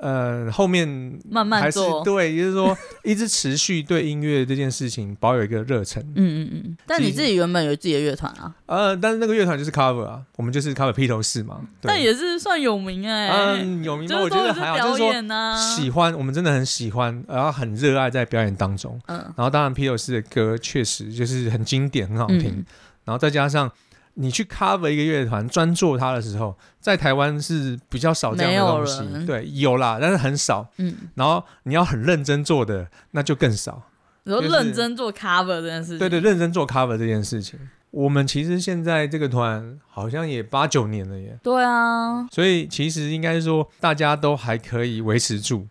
[0.04, 0.86] 呃，后面
[1.30, 6.04] 慢慢做，对，也就是说， 一直持续对音乐这件事情保有一个热忱。
[6.16, 6.78] 嗯嗯嗯。
[6.86, 8.54] 但你自己原本有自己的乐团啊？
[8.66, 11.62] 呃，但是那个乐团就是 cover 啊，我们就是 cover 披头士嘛。
[11.80, 13.30] 但也是算有名哎。
[13.30, 14.20] 嗯，有名吗？
[14.20, 15.14] 我觉得还好，就是说
[15.58, 19.00] 喜欢，我们真的很喜欢，然后很热爱在表演当中。
[19.06, 19.18] 嗯。
[19.38, 22.66] 然后当然披头士的歌确实就是很经典，很好听。
[23.06, 23.72] 然后再加上。
[24.16, 29.26] 你去 cover 一个乐团，专做它的时候，在台湾是比较少这样的东西。
[29.26, 30.70] 对，有啦，但是很少。
[30.78, 33.82] 嗯，然后你要很认真做的，那就更少。
[34.26, 36.00] 你说认真做 cover 这件事情？
[36.00, 37.60] 对对，认真做 cover 这件事情。
[37.92, 41.38] 我们其实现在这个团好像也八九年了耶。
[41.44, 42.28] 对啊。
[42.32, 45.68] 所以其实应该说，大家都还可以维持住，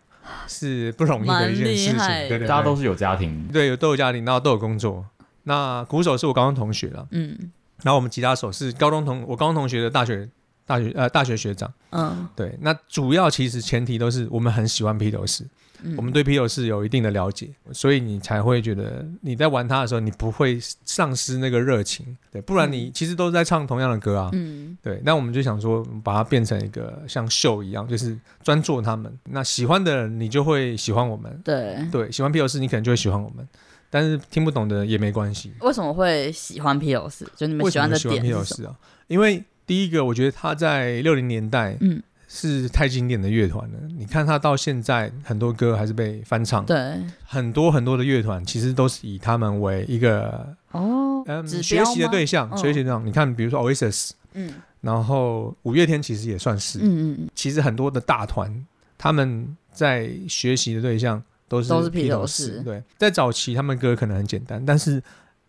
[0.47, 1.97] 是不容易的一件事情。
[1.97, 5.05] 对对，大家都是有家庭，对，有都有家庭，然后都有工作。
[5.43, 7.07] 那鼓手是我高中同学了。
[7.11, 7.51] 嗯。
[7.83, 10.27] 然后我们吉他手是高中同我高中同学的大学
[10.65, 15.43] 大学呃大学学长，嗯，对，那主要其实前提都是我们很喜欢披头士，
[15.83, 31.85] 嗯、我们对披头士有一定的了解，所以你才会觉得你在玩他的时候，你不会丧失那个热情，对，不然你其实都是在唱同样的歌啊，嗯，对，那我们就想说把它变成一个像秀一样，就是专做他们，那喜欢的人你就会喜欢我们，对。
[31.91, 33.45] 对，喜欢披头士你可能就会喜欢我们。
[33.93, 35.53] 但是听不懂的也没关系。
[35.59, 37.27] 为什么会喜欢披头士？
[37.35, 38.13] 就你们喜欢的点是什么？
[38.15, 38.75] 为什么喜欢披头士啊？
[39.05, 43.77] 因为第一个，我觉得他在六零年代，嗯，是太经典的乐团了。
[43.83, 46.65] 嗯、你看他到现在很多歌还是被翻唱。
[46.65, 46.75] 对，
[47.23, 53.05] 很多很多的乐团其实都是以他们为一个哦，嗯，学习的对象，学习对象。
[53.05, 58.65] 你看，比如说 Oasis，嗯，然后五月天其实也算是，嗯嗯嗯，其实很多的大团
[58.97, 61.23] 他们在学习的对象。
[61.61, 64.93] 都是披头士，对，在早期他们歌可能很简单，但是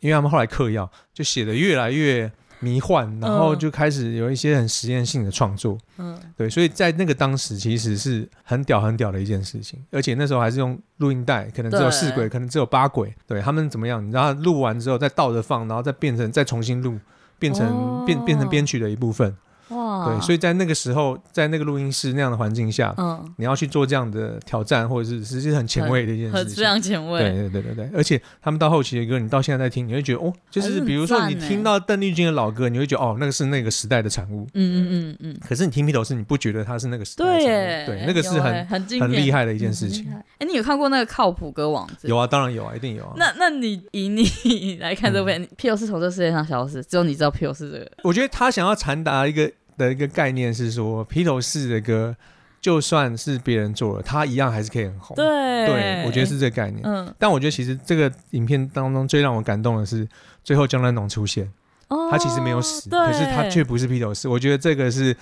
[0.01, 14.05] 因为他们后来嗑药，就写的越来越迷幻，然后就开始有一些很实验性的创作，嗯，对，所以在那个当时其实是很屌很屌的一件事情，而且那时候还是用录音带，可能只有四轨，可能只有八轨，对，他们怎么样？
[14.05, 16.99] 你知道录完之后再倒着放，然后再变成再重新录，
[17.39, 19.37] 变成、哦、变变成编曲的一部分。
[19.75, 27.21] 哇，对，所以在那个时候，在那个录音室那样的环境下，嗯，你要去做这样的挑战，或者是实际是很前卫的一件事情，非常前卫。
[27.21, 34.47] 对对对对对，而且他们到后期的歌，你到现在在听，你会觉得哦，就是比如说你听到邓丽君的老歌，你会觉得哦，那个是那个时代的产物。
[34.55, 35.41] 嗯嗯嗯嗯。
[35.47, 37.87] 可是你听披头士，你不觉得它是那个时代的产物？
[37.87, 40.07] 对，那个是很很很厉害的一件事情。
[40.39, 41.89] 哎，你有看过那个靠谱歌王？
[42.03, 43.15] 有啊，当然有啊，一定有啊。
[43.17, 47.91] 那那你以你来看这边，披头士从这世界上消失，只有你知道披头士这个。
[48.03, 49.51] 我觉得他想要传达一个。
[49.77, 52.17] 的一个概念是说，披头士的歌
[52.61, 55.15] 就算是别人做了，他一样还是可以很红。
[55.17, 56.81] 对，对，我觉得是这个概念。
[56.83, 60.09] 嗯，但我觉得其实这个影片当中最让我感动的是
[60.43, 61.53] 最后 John Lennon 出现，
[61.89, 64.29] 哦、他其实没有死，可是他却不是披头士。
[64.29, 65.15] 我觉得这个是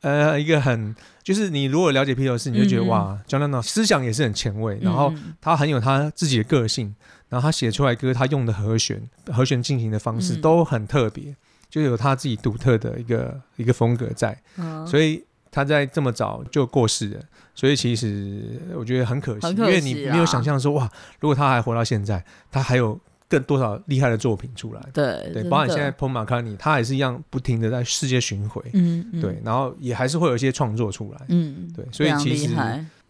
[0.00, 6.94] 呃一个很，就是你如果了解披头士，你就觉得、嗯、哇，John Lennon 思想也是很前卫，然后他很有他自己的个性，
[7.28, 11.24] 然后他写出来歌，他用的和弦、和弦进行的方式都很特别。
[11.24, 11.36] 嗯
[11.70, 17.20] 就有他自己独特的一个一个风格在，嗯、所以他在这么早就过世了，
[17.54, 24.82] 所以其实我觉得很可惜，可惜啊、因为你没有想象说哇，如果他还活到现在，他还有更多少厉害的作品出来。
[24.92, 29.20] 对对，包括现在 Paul McCartney，他也是一样不停的在世界巡回，嗯，嗯。
[29.20, 32.54] 对，然后也还是会有一些创作出来，嗯，对，所以其实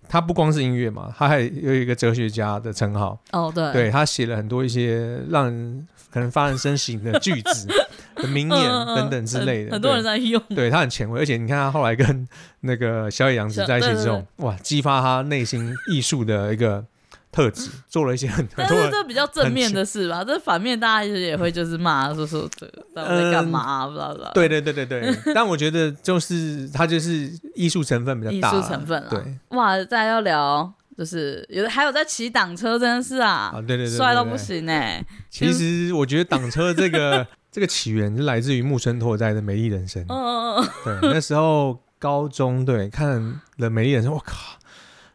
[0.09, 3.21] 他不光是音乐嘛，他还有一个哲学家的称号。
[3.33, 7.69] 哦，对，对他写了很多一些让人可能发人深省的句子。
[8.19, 10.43] 的名言等等之类的，很多人在用。
[10.55, 12.29] 对，他很前卫，而且你看他后来跟
[12.61, 16.85] 那个小野洋子在一起之后，哇，激发他内心艺术的一个
[17.31, 18.77] 特质， 做了一些很很多。
[18.77, 24.31] 但是这比较正面的事吧，这反面大家其实也会就是骂说说这个在干嘛，不知道。
[24.35, 29.09] 对对对对对， 但我觉得就是他就是艺术成分比较大，艺术成分了。
[29.11, 29.23] 对，
[29.57, 35.05] 哇，大家要聊就是有的还有在骑挡车这件事啊，对对对，帅到不行哎。
[35.31, 37.27] 其实我觉得挡车这个。
[37.59, 40.01] 这个起源是来自于木村拓哉的《美丽人生》。
[40.09, 43.21] 嗯嗯对，那时候高中对看
[43.57, 44.57] 了《美丽人生》，我靠，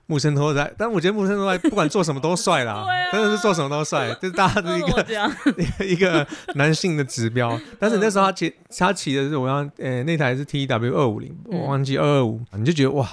[0.08, 0.70] 木村拓哉！
[0.78, 7.58] 但我觉得木村拓哉不管做什么都帅啦， 真的是做什么都帅，就是大家的一个 一个男性的指标。
[7.80, 13.10] 但是那时候他骑他骑的是我要呃那台是 T W 二五零，我忘记二二五，你就觉得哇，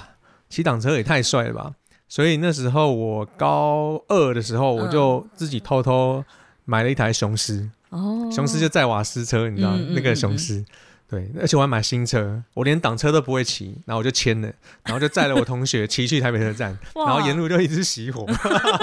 [0.49, 1.71] 骑挡车也太帅了吧！
[2.09, 6.21] 所以那时候我高二的时候，我就自己偷偷
[6.65, 7.69] 买了一台雄狮。
[7.91, 10.65] 哦，雄狮就载瓦斯车，你知道、嗯、那个雄狮，嗯嗯、
[11.09, 14.47] 对，而且我还买新车，我连挡车都不会骑，然后我就签了，
[14.83, 18.25] 然后就载了我同学骑去台北车站，然后沿路就一直熄火，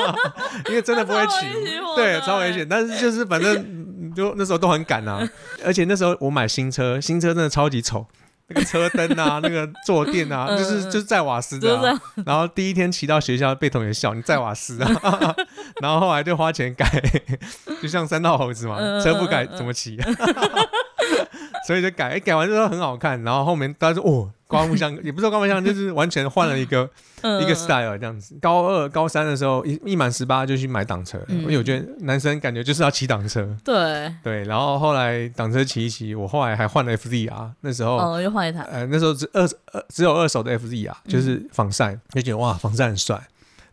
[0.68, 1.46] 因为真的不会骑，
[1.96, 2.66] 对，超危险。
[2.68, 5.28] 但是就是反正就那时候都很赶啊，
[5.64, 8.06] 而且那时候我买新车，新车真的超级丑。
[8.48, 12.00] 那个车灯啊， 那个坐垫啊，就是就是载瓦斯的、啊。
[12.24, 15.34] 然后第一天骑到学校被同学笑，你载瓦斯啊。
[15.80, 16.86] 然后后来就花钱改，
[17.82, 19.98] 就像三道猴子嘛，车不改怎么骑？
[21.66, 23.22] 所以就改，欸、改完之后很好看。
[23.22, 24.32] 然后后面大家说哦。
[24.48, 26.90] 刮目相 也不是刮目相看，就是完全换了一个
[27.40, 28.34] 一个 style 这样子。
[28.40, 33.54] 高二、高三的时候，一一满十八就去买挡车，因为我觉得男生感觉就是要骑挡车。
[33.62, 43.20] 对对，然后后来挡车骑一骑，我后来还换了 FZR，那时候哦又换一台，呃那时候只二二只有二手的 FZR，就是防晒，就觉得哇防晒很帅。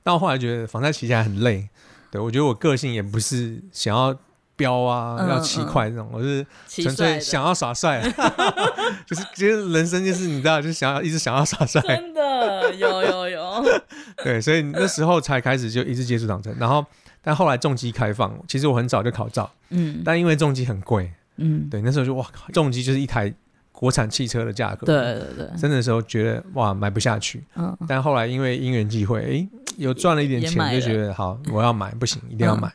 [0.04, 1.70] 但我后来觉得防晒骑起来很累，
[2.12, 4.16] 对我觉得我个性也不是想要。
[4.56, 8.02] 飙啊，要骑快那种，我是纯粹想要耍帅，
[9.06, 11.82] 就是其实人生就是你知道，就是想要一直想要耍帅。
[11.82, 13.66] 真的有有有。
[14.24, 16.86] 对，所以那时候才开始就一直接触长城，然后
[17.22, 23.34] 但后来重机开放，其实我很早就考照，嗯，但因为重机很贵，嗯，对，那时候就哇靠，重机就是一台
[23.72, 32.72] 国产汽车的价格，对对对，真的时候觉得哇买不下去，嗯，但后来因为因缘际会，哎，有赚了一点钱，就觉得好，我要买，不行，一定要买。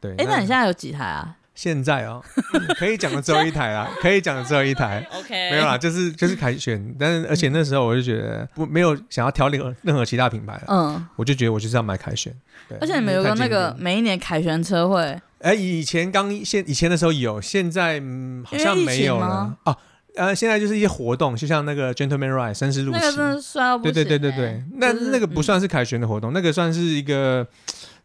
[0.00, 1.34] 对，哎，那你现在有几台啊？
[1.54, 2.22] 现在哦，
[2.78, 5.04] 可以讲的只有一台啦， 可以讲的只有一台。
[5.12, 12.32] OK，没有啦，就是就是凯旋，但是而且那时候我就觉得不没有想要挑任何任何其他品牌了，嗯，我就觉得我就是要买凯旋。
[12.80, 18.00] 而且你们有个那个每一年凯旋车会，哎，以前刚现以前的时候有，现在
[18.44, 19.76] 好像没有了哦。
[20.14, 23.92] 呃，现在就是一些活动，就像那个 Gentleman Ride 绅士路骑，那个真的帅到不行。
[23.94, 27.44] 对对对对对，那那个不算是凯旋的活动，那个算是一个。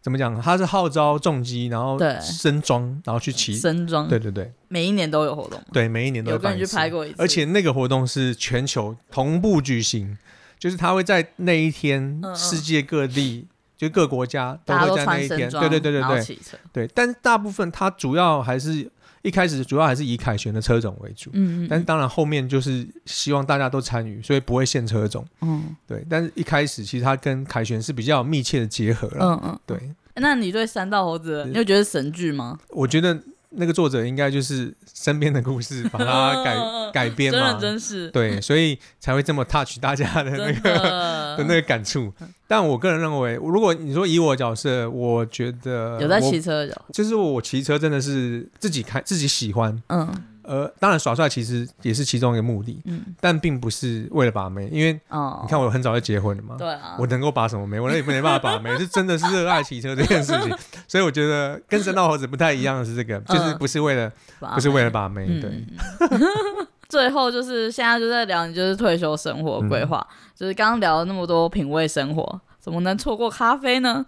[0.04, 0.40] 怎么讲？
[0.40, 4.08] 他是号召重机，然后升装，然后去骑升装。
[4.08, 5.60] 对对对，每一年都有活动。
[5.72, 6.36] 对，每一年都有。
[6.36, 7.16] 有跟你去拍过一次。
[7.18, 10.18] 而且那个活动是全球同步举行，
[10.60, 15.50] 就是他会在那一天，世界各地就各国家都会在那一天。
[15.50, 16.38] 对对对对对。
[16.74, 18.92] 对，但是大部分他主要还是。
[19.24, 26.06] 一开始主要还是以凯旋的车种为主，嗯，但是当然后面就是希望大家都参与，所以不会限车种，嗯，对。
[26.08, 29.92] 但是一开始其实它跟凯旋是比较密切的结合了，嗯嗯，对。
[30.16, 32.60] 那你对三道猴子，你有觉得神剧吗？
[32.70, 33.20] 我觉得。
[33.56, 36.58] 那个作者应该就是身边的故事，把它改
[36.92, 42.12] 改编嘛，真的真是对，所以才会这么 touch 大家的那个的， 的那个感触。
[42.48, 50.14] 但我个人认为，如果你说以我的角色，我觉得有在骑车的，就是我骑车真的是自己开，自己喜欢，嗯。
[50.44, 57.80] 呃，当然耍帅其实也是其中一个目的，嗯，但并不是为了把妹，因为你看我很早就结婚了嘛，对啊，我能够把什么妹？
[57.80, 60.56] 我那也没办法把妹，是真的是热爱骑车这件事情，
[60.88, 64.12] 所以我觉得跟神道猴子不太一样的是这个，就是不是为了，
[64.54, 65.64] 不是为了把妹，对。
[66.90, 74.06] 最后就是现在就在聊，你就是退休生活规划，就是刚刚聊了那么多品味生活，怎么能错过咖啡呢？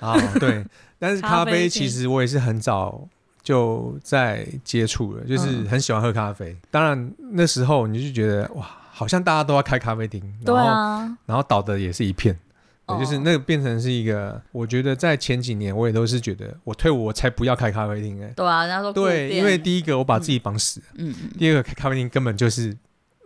[0.00, 0.62] 啊，对，
[0.98, 3.08] 但是咖啡其实我也是很早。
[3.46, 6.50] 就在接触了，就是很喜欢喝咖啡。
[6.50, 12.36] 嗯、当然那时候你就觉得哇，好像大家都要开咖啡厅，然后对啊，然后倒的也是一片，
[12.86, 14.42] 哦、就是那个变成是一个。
[14.50, 18.32] 我觉得在前几年我也都是觉得，我退伍我才不要开咖啡厅哎。
[18.34, 22.76] 对啊，人家说对，因为第一个我把自己绑死，嗯，第二个开咖啡厅根本就是。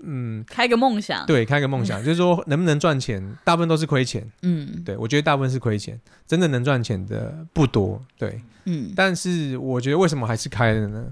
[0.02, 4.26] 嗯，开个梦想，对，开个梦想， 就是说能不能赚钱，大部分都是亏钱。
[4.40, 8.00] 嗯，对，我觉得大部分是亏钱，真的能赚钱的不多。
[8.16, 8.59] 对，嗯，
[8.96, 11.06] 但是我觉得为什么还是开了呢？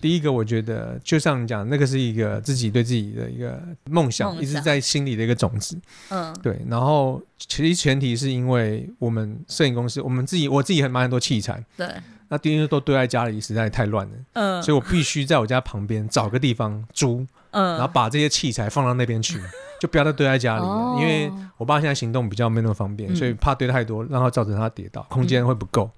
[0.00, 5.78] 第一个，我觉得就像你讲，那个是一个自己对自己的一个梦想，一直在心里的一个种子。
[6.10, 6.60] 嗯，对。
[6.68, 11.64] 然后其实前提是因为我们摄影公司，我们自己，我自己很买很多器材。
[11.76, 11.88] 对。
[12.28, 14.12] 那第一都堆在家里，实在太乱了。
[14.34, 14.62] 嗯。
[14.62, 17.26] 所以我必须在我家旁边找个地方租。
[17.52, 19.40] 嗯，然后把这些器材放到那边去，
[19.80, 20.68] 就不要再堆在家里了。
[20.68, 25.84] 哦、因为我爸现在行动比较没那么方便，嗯、所以怕堆太多，然后造成他跌倒，空间会不够。
[25.84, 25.92] 嗯、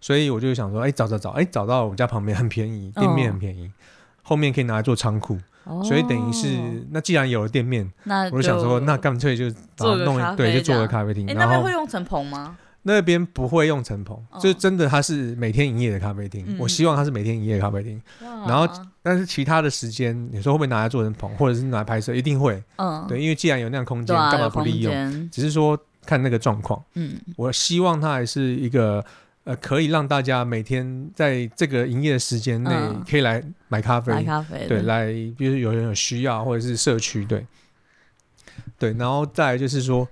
[0.00, 3.72] 所以我就想说，哎，找找找，哎，找到我们家旁边很便宜，店面很便宜，哦、
[4.22, 5.38] 后面可以拿来做仓库。
[5.64, 6.58] 哦、所以等于是，
[6.90, 11.26] 那既然有了店面，那我就想说，那干脆就把它弄，对，就做个咖啡厅。
[11.26, 12.56] 然后那边会用成棚吗？
[12.82, 16.42] 那边不会用成棚，哦、就真的它是每天营业的咖啡厅。
[16.48, 18.00] 嗯、我希望它是每天营业的咖啡厅。
[18.20, 18.66] 然后，
[19.02, 22.14] 但是其他的时间，你说会不会拿来做成棚，或者是拿来拍摄？
[22.14, 22.60] 一定会。
[22.76, 25.30] 嗯，对，因为既然有那样空间，干、啊、嘛不利用？
[25.30, 26.82] 只是说看那个状况。
[26.94, 29.04] 嗯，我希望它还是一个
[29.44, 32.70] 呃，可以让大家每天在这个营业的时间内
[33.08, 34.12] 可以来买咖啡。
[34.12, 34.66] 买咖啡。
[34.68, 37.46] 对，来，比如有人有需要，或者是社区，对。
[38.78, 40.08] 对，然后再来就是说。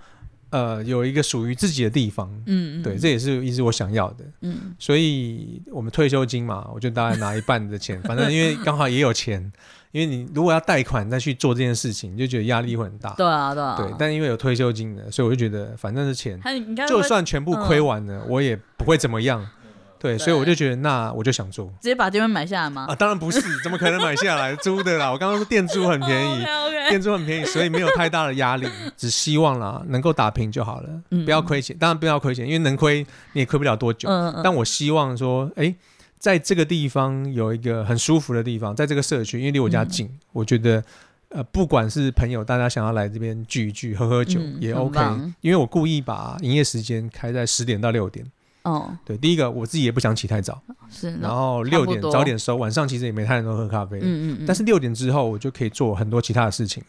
[0.51, 2.27] 呃有一个属于自己的地方。
[2.47, 4.25] 嗯，对，这也是一直我想要的。
[4.41, 9.53] 嗯，所以我们退休金嘛，我就大概拿一半的钱，反正因为刚好也有钱。
[9.93, 13.11] 因为你如果要贷款再去做这件事情，你就觉得压力会很大。
[13.11, 13.77] 对啊，对啊。
[13.79, 16.41] 对，但因为有退休金的，所以我就觉得反正是钱，
[16.87, 19.47] 就算全部亏完了，我也不会怎么样。
[20.01, 22.87] 对，所以我就觉得那我就想做，直接把这边买下来吗？
[22.89, 25.11] 啊，当然不是，怎么可能买下来租的啦？
[25.11, 26.45] 我刚刚说店租很便宜，
[26.89, 30.89] 店租很便宜，所以没有太大的压力，只希望啦能够打平就好了，
[31.25, 31.77] 不要亏钱。
[31.79, 34.09] 当然不要亏钱，因为能亏你也亏不了多久。
[34.45, 35.75] 但我希望说，哎。
[36.19, 40.83] 在这个地方有一个很舒服的地方，在这个社区，因为离我家近，嗯、我觉得，
[41.29, 45.01] 呃，不管是朋友，大家想要来这边聚一聚、喝喝酒、嗯、也 OK。
[45.41, 48.27] 因为我故意把营业时间开在十点到六点。
[48.65, 50.61] 哦，对，第一个我自己也不想起太早，
[50.91, 53.99] 是，然后六点早点收，晚上其实也没太多喝咖啡。
[53.99, 54.45] 嗯嗯嗯。
[54.47, 56.83] 但是六点之后，我就可以做很多其他的事情。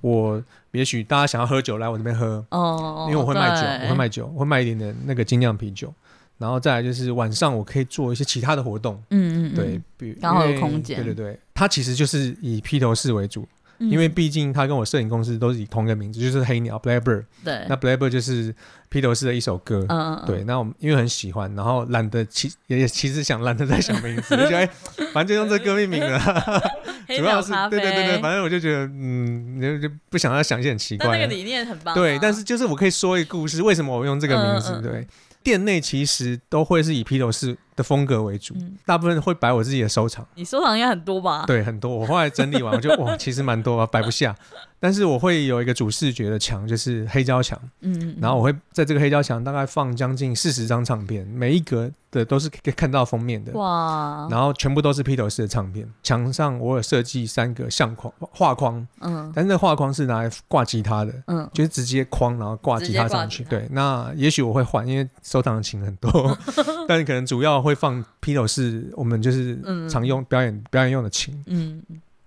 [0.00, 2.44] 我也许大家想要喝酒，来我这边喝。
[2.50, 3.06] 哦。
[3.08, 5.94] 因为我会卖酒，我会卖酒，我会卖一点点那个精酿啤酒。
[6.38, 10.16] 然后再来就是晚上我可以做一些其他的活动，嗯嗯，对，比如
[10.52, 13.46] 有空间，对对对，它其实就是以披头士为主，
[13.78, 18.54] 因为毕竟他跟我摄影公司都是以同一个名字，就是黑鸟 Blackbird，对，那 Blackbird 就是
[18.88, 24.66] 披头士的一首歌，嗯嗯，对，那我们因为很喜欢，然后懒得其也其实想懒得再想名字， 就觉得哎，
[25.12, 26.18] 反正就用这歌命名了，
[27.16, 35.06] 主要是对对对对，反正我就觉得嗯，就就不想要想一些很奇怪，那个理念很棒，对，但是就是我可以说一个故事，为什么我用这个名字，对。
[35.44, 40.26] 店内其实都会是以披头士的风格为主，嗯、大部分会摆我自己的收藏。
[40.34, 41.44] 你收藏应该很多吧？
[41.46, 41.94] 对，很多。
[41.94, 44.34] 我后来整理完，我就 哇，其实蛮多啊，摆不下。
[44.80, 47.58] 但是我会有一个主视觉的墙，就是黑胶墙。
[47.80, 53.52] 嗯，然后我会在这个黑胶墙大概放将近四十张唱片，每一格的都是可以看到封面的。
[53.52, 54.28] 哇！
[54.30, 55.90] 然后全部都是披头士的唱片。
[56.02, 58.86] 墙上我有设计三个相框画框。
[59.00, 59.32] 嗯。
[59.34, 61.14] 但是那画框是拿来挂吉他的。
[61.28, 61.48] 嗯。
[61.54, 63.42] 就是直接框，然后挂吉他上去。
[63.44, 63.66] 对。
[63.70, 66.36] 那也许我会换，因为收藏的琴很多，
[66.86, 69.58] 但是可能主要会放披头士，我们就是
[69.90, 71.42] 常用表演表演用的琴。
[71.46, 71.82] 嗯。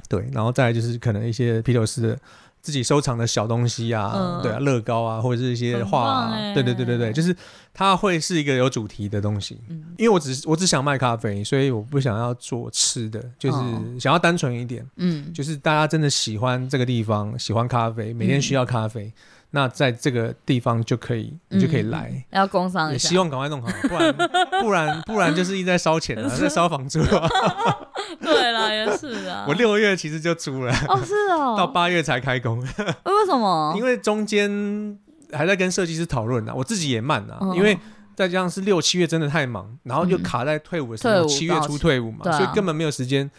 [0.10, 2.20] 对，然后再来就是可能一些披头士的。
[2.60, 7.34] 自己收藏的小东西啊，嗯、对啊，乐高啊，或者是一些画啊，对对对对对，就是
[7.74, 9.58] 它会是一个有主题的东西。
[9.70, 13.58] 嗯、因为我只我只想卖咖啡，所以我不想要做吃的，就是
[13.98, 14.86] 想要单纯一点。
[14.98, 19.06] 嗯，就是大家真的喜欢这个地方，喜欢咖啡，每天需要咖啡。
[19.06, 19.14] 嗯
[19.52, 22.26] 那在这个地方就可以，你就可以来。
[22.32, 24.14] 要工商也希望赶快弄好，不然
[24.62, 27.00] 不然不然就是一直在烧钱了， 在烧房租。
[28.22, 29.46] 对啦，也是啊。
[29.48, 32.60] 我六月其实就租了，哦是哦，到八月才开工。
[32.60, 33.74] 为什么？
[33.78, 34.98] 因为中间
[35.32, 37.78] 还在跟设计师讨论呢，我自己也慢啊，因为
[38.16, 43.30] 再加上是六七月真的太忙，然后就卡在退伍的时候，七月初退伍嘛，所以根本没有时间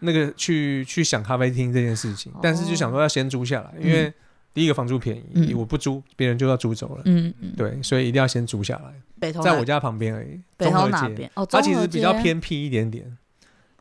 [0.00, 2.32] 那个去去想咖啡厅这件事情。
[2.42, 4.12] 但是就想说要先租下来，因为。
[4.54, 7.02] 第一个房租便宜，我不租，别人就要租走了。
[7.06, 8.92] 嗯嗯，对，所以一定要先租下来。
[9.18, 10.40] 北投在我家旁边而已。
[10.56, 11.30] 北投哪边？
[11.34, 13.16] 哦，它其实比较偏僻一点点，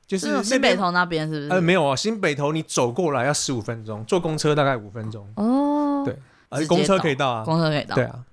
[0.07, 1.49] 就是新北投那边，是不是？
[1.49, 5.27] 呃，没有啊，新北投你走过来要十五分钟，坐公车大概五分钟。
[5.35, 6.15] 哦，对，
[6.49, 7.95] 而且公车可以到啊，公车可以到。
[7.95, 8.23] 对啊，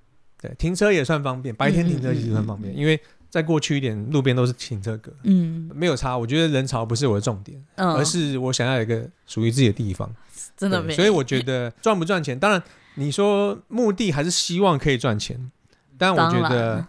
[0.40, 3.00] 对，停车也算方便，白天停车其实很方便，因为
[3.30, 5.12] 再过去一点，路边都是停车格。
[5.24, 10.10] 嗯，没有差，我觉得人潮不是我的重点，而是我想要有一个属于自己的地方。
[10.56, 12.62] 真的没，所以我觉得赚不赚钱，当然
[12.94, 15.50] 你说目的还是希望可以赚钱，
[15.96, 16.84] 但我觉得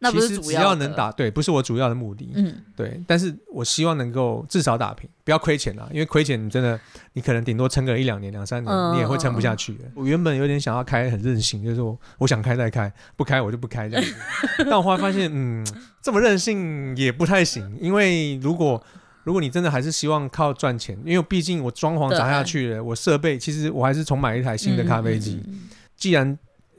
[0.00, 6.78] 其实只要能打对，不是我主要的目的，嗯，对，但是我希望能够至少打平，不要亏钱啊，因为亏钱你真的
[7.14, 9.76] 你可能顶多撑个一两年、两三年，你也会撑不下去。
[9.94, 14.14] 我原本有点想要开很任性，就是说我想开再开，不开我就不开这样子，
[14.70, 15.66] 但我后来发现，嗯，
[16.00, 18.80] 这么任性也不太行，因为如果
[19.24, 25.42] 如果你真的还是希望靠赚钱，因为毕竟我装潢砸下去了，我设备其实我还是重买一台新的咖啡机。
[25.44, 25.60] 嗯嗯嗯、
[25.96, 26.38] 既然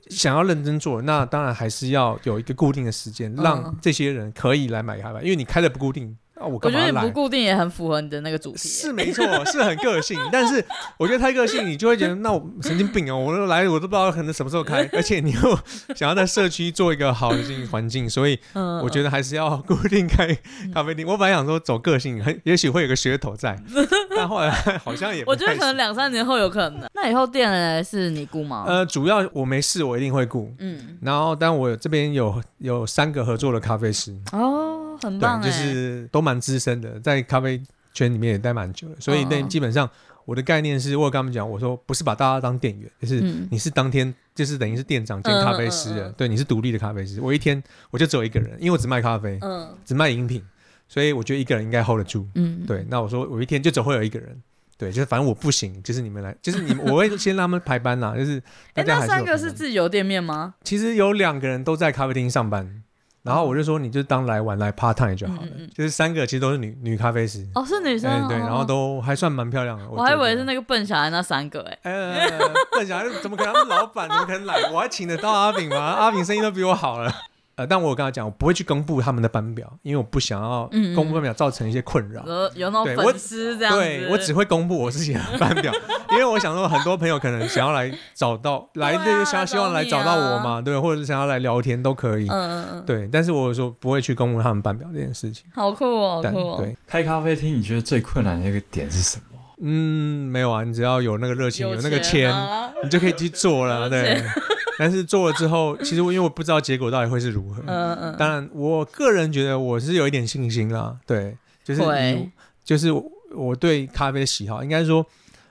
[0.09, 6.17] 想要认真做，那当然还是要有一个固定的时间，让这些人可以来买咖啡，因为你开的不固定。
[6.39, 10.17] 啊、我，我觉得你不固定也很符合你的那个主题，是没错，是很个性。
[10.31, 10.63] 但是
[10.97, 13.17] 我觉得太个性，你就会觉得那我神经病哦！
[13.17, 15.59] 我都来，我都不知道可能什么时候开， 而且你又
[15.95, 18.39] 想要在社区做一个好的经营环境，所以
[18.81, 20.33] 我觉得还是要固定开
[20.73, 21.05] 咖啡厅。
[21.05, 23.61] 我本来想说走个性，很也许会有个噱头在，
[24.15, 24.49] 但后来
[24.83, 25.31] 好像也不。
[25.31, 26.89] 我觉得可能两三年后有可能。
[26.93, 28.63] 那以后店呢是你雇吗？
[28.65, 30.53] 呃，主要我没事，我一定会雇。
[30.59, 34.17] 嗯，然后但我这边有有三个合作的咖啡师。
[34.31, 34.77] 哦。
[35.01, 37.61] 很棒，就是都蛮资深的，在咖啡
[37.93, 39.89] 圈里面也待蛮久了，所以那基本上
[40.25, 47.21] 我的概念是，我有跟他们讲，我说不是把大家当店员，就是你是当天就是等于是店长兼咖啡师的，对，你是独立的咖啡师。
[47.21, 49.39] 我一天我就只有一个人，因为我只卖咖啡，
[49.85, 50.43] 只卖饮品，
[50.87, 52.27] 所以我觉得一个人应该 hold 得住。
[52.35, 54.39] 嗯，对，那我说我一天就只会有一个人，
[54.77, 58.39] 对，就是反正我不行，就是你们来， 就是你们，我会先让他们排班啦，就是
[58.73, 59.07] 大家还是。
[59.07, 60.53] 那三个是自己有店面吗？
[60.63, 62.83] 其实有两个人都在咖啡厅上班。
[63.29, 65.47] 然后我就说，你就当来玩来 part time 就好了。
[65.71, 67.47] 就是三个其实都是女女咖啡师。
[67.53, 68.27] 哦，是女生。
[68.27, 69.87] 对，然后都还算蛮漂亮的。
[69.87, 71.77] 我还以为是那个笨小孩那三个哎。
[71.83, 72.27] 呃，
[72.71, 73.53] 笨小孩怎么可能？
[73.53, 74.71] 他们老板怎么可能来？
[74.71, 75.77] 我还请得到阿炳吗？
[75.77, 77.13] 阿炳生意都比我好了。
[77.59, 82.23] 呃，但我跟他讲，我不会去公布他们的班表，因为我不想要公布班表造成一些困扰。
[82.25, 83.79] 有有那种粉丝这样子。
[83.81, 85.73] 对，我只会公布我自己的班表，
[86.11, 92.29] 因为我想说，很多朋友可能想要来找到 来这个想希望来找到我嘛，对，或者是想要来聊天都可以。
[92.29, 95.43] 嗯嗯对，但是我说不会去公布他们班表这件事情。
[95.53, 96.57] 好酷哦，好酷哦。
[96.59, 99.37] 对，开咖啡厅你觉得最困难的一个点是什么？
[99.61, 102.33] 嗯，没有啊，你只要有那个热情，有那个钱，
[102.81, 104.23] 你就可以去做了，对。
[104.79, 107.61] 但是做了之后，其实我因为我不知道结果到底会是如何。
[107.67, 108.15] 嗯嗯。
[108.17, 110.97] 当然，我个人觉得我是有一点信心啦。
[111.05, 111.81] 对，就是
[112.15, 112.31] 你
[112.63, 112.89] 就是
[113.35, 115.05] 我对咖啡的喜好，应该说，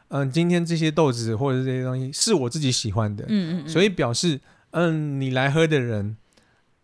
[0.08, 3.22] 嗯，今天这些豆子或者这些东西是我自己喜欢的。
[3.28, 3.68] 嗯嗯。
[3.68, 6.16] 所以表示，嗯，你来喝的人，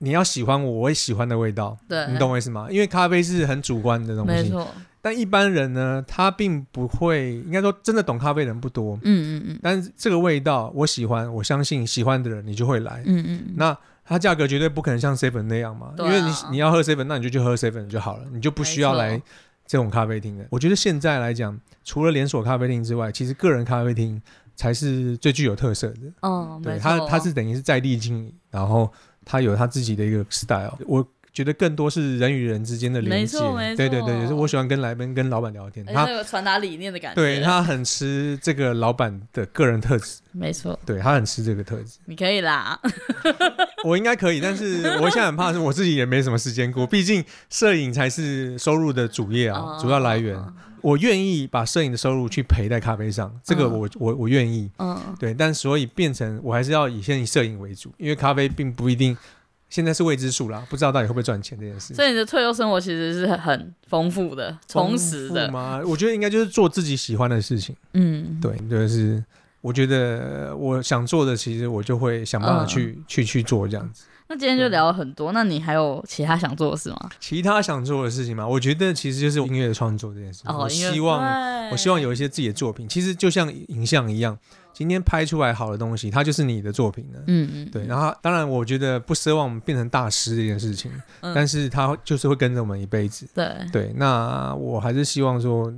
[0.01, 1.79] 你要喜欢我，我也喜欢的味道。
[1.89, 2.07] 对。
[2.13, 2.67] 你懂我意思吗？
[2.71, 4.33] 因为咖啡是很主观的东西。
[4.35, 4.69] 没错。
[5.05, 8.99] 但一般人呢，他并不会，应该说真的懂咖啡的人不多。
[9.03, 9.59] 嗯嗯嗯。
[9.63, 13.03] 但是这个味道我喜欢，我相信喜欢的人你就会来。
[13.05, 13.53] 嗯嗯。
[13.55, 19.21] 那它价格绝对不可能像 seven 那样嘛，因为你你要喝 seven，那你就去喝 seven 就好了，你就不需要来
[19.67, 20.47] 这种咖啡厅的。
[20.49, 24.19] 我觉得现在来讲，除了连锁咖啡厅之外，其实个人咖啡厅
[24.57, 26.01] 才是最具有特色的。
[26.23, 28.91] 哦，对，它它是等于是在地经营，然后
[29.23, 30.79] 它有它自己的一个 style。
[30.87, 31.07] 我。
[31.35, 33.37] 觉得更多是人与人之间的连接，
[33.77, 41.99] 对对对，就是我喜欢跟来宾、跟老板聊天，他有传达理念的感觉，对他很吃这个老板的个人特质，没错，对他很吃这个特质。
[42.05, 42.81] 你可以啦，
[43.85, 50.41] 我应该可以，但是我现在很怕是我自己也没什么时间过，毕竟摄影才是收入的主业啊，主要来源。
[50.83, 59.17] 我愿意把摄影的收入去赔在咖啡上，这个我我我愿意，嗯，对，但所以变成我还是要以先以摄影为主，因为咖啡并不一定。
[59.75, 61.93] 现在是未知数啦，不知道到底会不会赚钱这件事。
[61.95, 65.83] 所以你的退休生活其实是很丰富的、充实的吗？
[65.85, 67.75] 我觉得应该就是做自己喜欢的事情。
[67.95, 69.21] 嗯，对，就是
[69.61, 74.05] 我觉得我想做的，其实我就会想办法去、嗯、去去做这样子。
[74.29, 77.11] 那今天就聊了很多，那你还有其他想做的事吗？
[77.19, 78.47] 其他想做的事情吗？
[78.47, 80.43] 我觉得其实就是音乐的创作这件事。
[80.45, 84.39] 哦、我希望我希望有一些自己的作品，其实就像影像一样。
[84.75, 87.21] 今天拍出来好的东西，它就是你的作品了。
[87.29, 87.87] 嗯嗯，对。
[87.87, 93.25] 然后当然，我觉得不奢望我们变成大师这件事情，嗯、但是它就是会跟着我们一辈子。
[93.33, 95.73] 对对，那我还是希望说，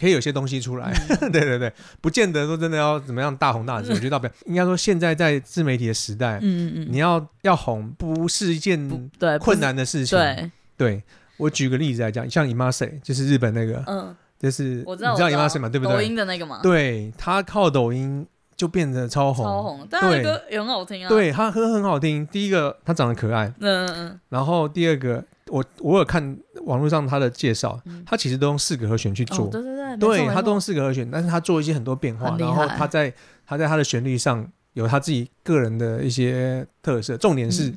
[0.00, 0.90] 可以有些东西出来。
[1.20, 1.70] 嗯、 对对对，
[2.00, 3.92] 不见得说真的要怎么样大红大紫。
[3.92, 10.18] 嗯、我觉得不应该说现在在自媒体的时代，嗯嗯，你要要红不是一件困难的事情。
[10.18, 11.02] 对，对
[11.36, 14.16] 我举个例子来讲，像 Imase 就是日本那个，嗯。
[14.40, 15.94] 就是我知道，你知道 Imase 嘛，对不对？
[15.94, 16.60] 抖音的那个嘛。
[16.62, 18.26] 对，他靠抖音
[18.56, 19.86] 就变得超红，超红。
[19.90, 21.08] 但他的歌也很好听啊。
[21.10, 22.26] 对，他歌很好听。
[22.26, 23.52] 第一个，他长得可爱。
[23.60, 24.20] 嗯嗯嗯。
[24.30, 29.46] 然后第二个，我我有看网络上他的介绍，他其实都用四个和弦去做。
[29.48, 29.96] 对对对。
[29.98, 33.12] 对，他都用四个和弦，但是他做一些很多变化，然后他在
[33.44, 37.14] 他在他的旋律上有他自己个人的一些特色。
[37.18, 37.70] 重点是，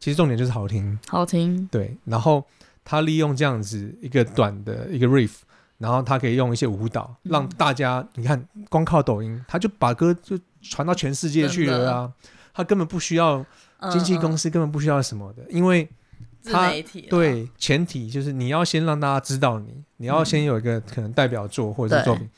[0.00, 0.98] 其实重点就是好听。
[1.08, 1.68] 好听。
[1.70, 2.42] 对，然后
[2.84, 5.32] 他利用这样子一个短的一个 riff。
[5.78, 12.12] 然后他可以用一些舞蹈，让大家、嗯、你看，光靠抖音，他就把歌就传到全世界去了啊！
[12.54, 13.44] 他根本不需要
[13.92, 15.86] 经纪公司，根本不需要什么的，因为
[16.42, 16.72] 他
[17.10, 22.30] 对前提就是你要先让大家知道你，你要先有一个可能代表作或者是作品，嗯、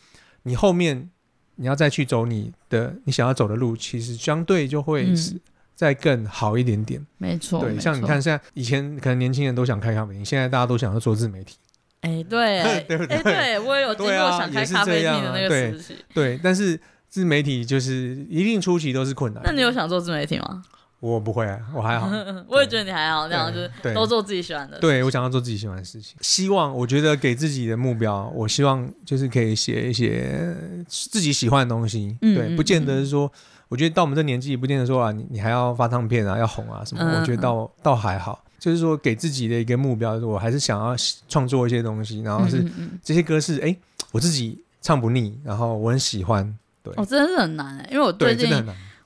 [0.42, 1.08] 你后面
[1.54, 5.40] 你要再去走你的你想要走的路，其实相对就会是
[5.76, 7.06] 再更好一点点。
[7.18, 11.56] 没错、嗯，对，像你看现在以前可能年轻人都想开咖啡厅，现在大家都想要做自媒体。
[12.00, 16.78] 哎， 对，哎，对，对我也有经过想开咖啡厅的那个时期，对，但是
[17.08, 19.42] 自媒体就是一定初期都是困难。
[19.44, 20.62] 那你有想做自媒体吗？
[21.00, 22.10] 我不会啊，我还好。
[22.48, 24.80] 我也觉得你还好，这样就是都做自己喜欢的。
[24.80, 26.16] 对，我想要做自己喜欢的事情。
[26.20, 30.56] 希望我觉得给自己的目标，我希望就是可以写一些
[30.88, 32.16] 自己喜欢的东西。
[32.20, 33.30] 对，不见得是说，
[33.68, 37.04] 我觉得到我们这年纪，不见得说啊，你你还要发唱片啊，要红啊什么。
[37.20, 38.44] 我觉得倒倒还好。
[38.58, 40.94] 就是说，给自己的一个目标，我还是想要
[41.28, 42.64] 创作一些东西，然后是
[43.02, 43.76] 这些歌是哎，
[44.12, 46.56] 我自己唱不腻，然后我很喜欢。
[46.82, 48.48] 对，哦，真的是很难哎，因为我最近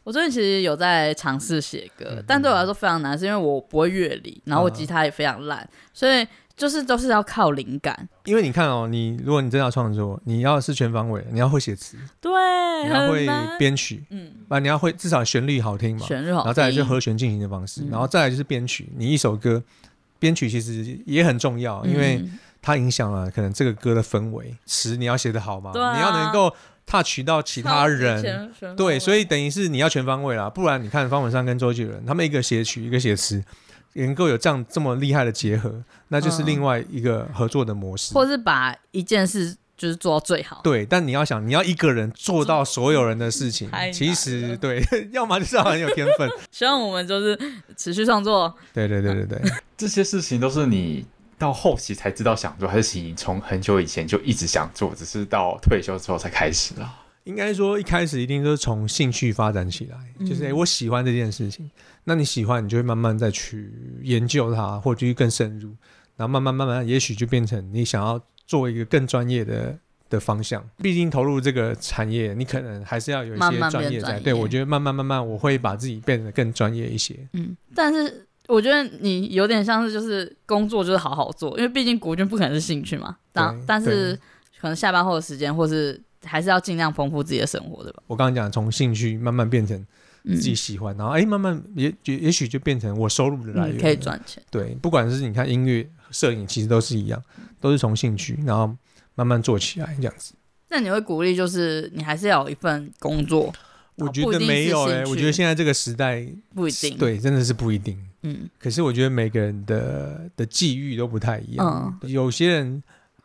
[0.04, 6.26] 我最近其实有在尝试写歌，但对我来说非常难，是因为我不会乐理，然后我吉他也非常烂，所以。
[6.56, 12.30] 就是都是要靠灵感，因为你看哦，你如果你真的要创作，你要是全方位，你要会写词，对，
[12.84, 13.26] 你要会
[13.58, 19.62] 编曲，嗯，啊，你要会至少旋律好听嘛，旋律好听，然后再来就和弦进行的方式，嗯、然后再来就是编曲，你一首歌
[20.18, 22.24] 编曲其实也很重要，因为
[22.60, 24.54] 它影响了可能这个歌的氛围。
[24.66, 26.54] 词你要写得好嘛，啊、你要能够
[26.86, 33.42] touch 到其他人，对，所以等于是你要全方位啦，不然你看方文山跟周杰伦，他们一个写曲，一个写词，
[33.94, 39.56] 能够有这样这么厉害的结合，那就是另外一个合作的模式，嗯、或是把一件事。
[39.74, 40.60] 就是做到最好。
[40.62, 44.80] 对，但你要想，你要一个人做到所有人的事情， 其实对，
[45.10, 46.30] 要么就是要很有天分。
[46.52, 47.36] 希望我们就是
[47.76, 48.54] 持续创作。
[48.72, 51.04] 对对对对对，这些事情都是你
[51.36, 57.02] 到后期才知道想做，还是你从很久以前就一直想做，只是到退休之后才开始啊？
[57.24, 61.68] 应该说一开始一定都是从兴趣发展起来，嗯、就是哎，我喜欢这件事情，
[62.04, 63.72] 那你喜欢，你就会慢慢再去
[64.02, 65.68] 研究它，或者去更深入，
[66.16, 68.20] 然后慢慢慢慢，也许就变成你想要。
[68.44, 69.78] 做一个更专业的
[70.10, 74.08] 的方向，毕竟投入这个产业，你可能还是要有一些专业在。
[74.08, 77.16] 慢慢对，我觉得慢慢慢慢，我会把自己变得更专业一些。
[77.32, 83.16] 嗯，但是我觉得你有点像是就是工作就是好好做，因为毕竟国军不可能是兴趣嘛。
[83.32, 84.14] 但但是
[84.60, 88.02] 可能下班后的时间，或是还是要尽量丰富自己的生活，对吧？
[88.08, 89.82] 我刚刚讲从兴趣慢慢变成
[90.24, 94.42] 自己喜欢，嗯、然后哎，慢慢也也也许就变成我收入的来源，可以赚钱。
[94.50, 95.88] 对，不管是你看音乐。
[96.12, 97.18] 摄影其实都是一样，
[97.58, 98.70] 都是从兴趣，然后
[99.14, 100.34] 慢慢做起来这样子。
[100.68, 103.50] 那你会鼓励，就是你还是要有一份工作？
[103.94, 106.22] 我觉得没有哎、欸，我觉得现在这个时代
[106.54, 107.98] 不一定，对，真的是不一定。
[108.24, 111.98] 嗯，可是我觉得每个人的的际遇都不太一样。
[112.02, 112.82] 嗯，有些人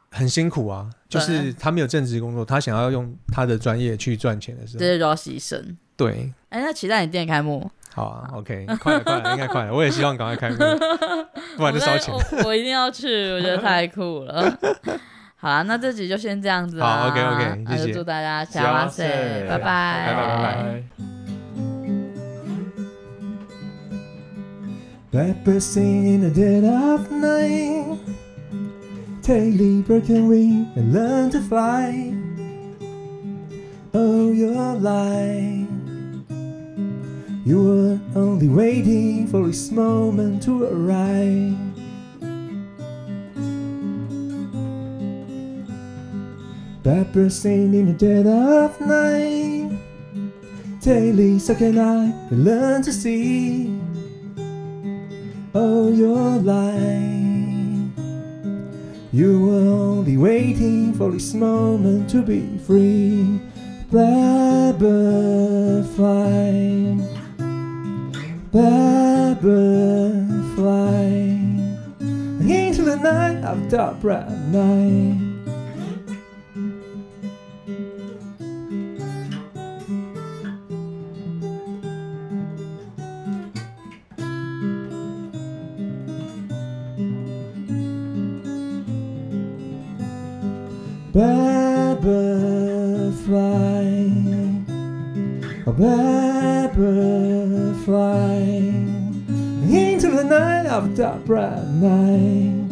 [0.09, 5.75] 很辛苦啊，就是他没有正职工作，他想要用他的专业去赚钱的时候，这些都要牺牲。
[5.97, 7.69] 对，哎、欸，那期待你店开幕。
[7.93, 9.73] 好啊，OK，快了，快了，应该快了。
[9.73, 10.57] 我也希望赶快开幕，
[11.57, 12.13] 不然就烧钱。
[12.13, 14.57] 我，我一定要去，我觉得太酷了。
[15.35, 16.85] 好啊，那这集就先这样子啦。
[16.85, 17.83] 好，OK，OK，谢谢。
[17.83, 19.07] 那就祝大家幸哇塞，
[19.49, 20.83] 拜拜，拜拜，拜拜。
[25.09, 27.97] Blackbird sing in the dead of night,
[29.23, 32.13] take broken wing and learn to fly.
[33.93, 35.76] Oh, your life.
[37.47, 41.55] You were only waiting for this moment to arrive.
[46.83, 49.79] Blackbird sing in the dead of night.
[50.81, 53.79] Daily, so can I learn to see
[55.55, 56.75] all your life.
[59.13, 63.39] You were only waiting for this moment to be free.
[63.89, 65.37] Blackbird
[68.57, 68.97] fly.
[69.41, 71.03] Blackbird fly
[72.49, 75.26] into the night of dark bright night.
[101.27, 102.69] Bright night.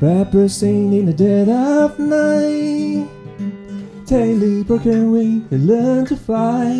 [0.00, 3.06] Blackbird sing in the dead of night.
[4.06, 6.72] Daily broken wing, they learn to fly.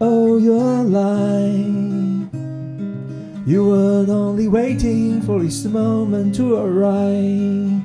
[0.00, 2.32] Oh, your life.
[3.46, 7.77] You were only waiting for this moment to arrive.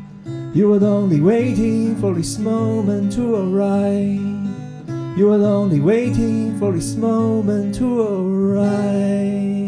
[0.54, 5.18] You were only waiting for this moment to arrive.
[5.18, 9.63] You were only waiting for this moment to arrive.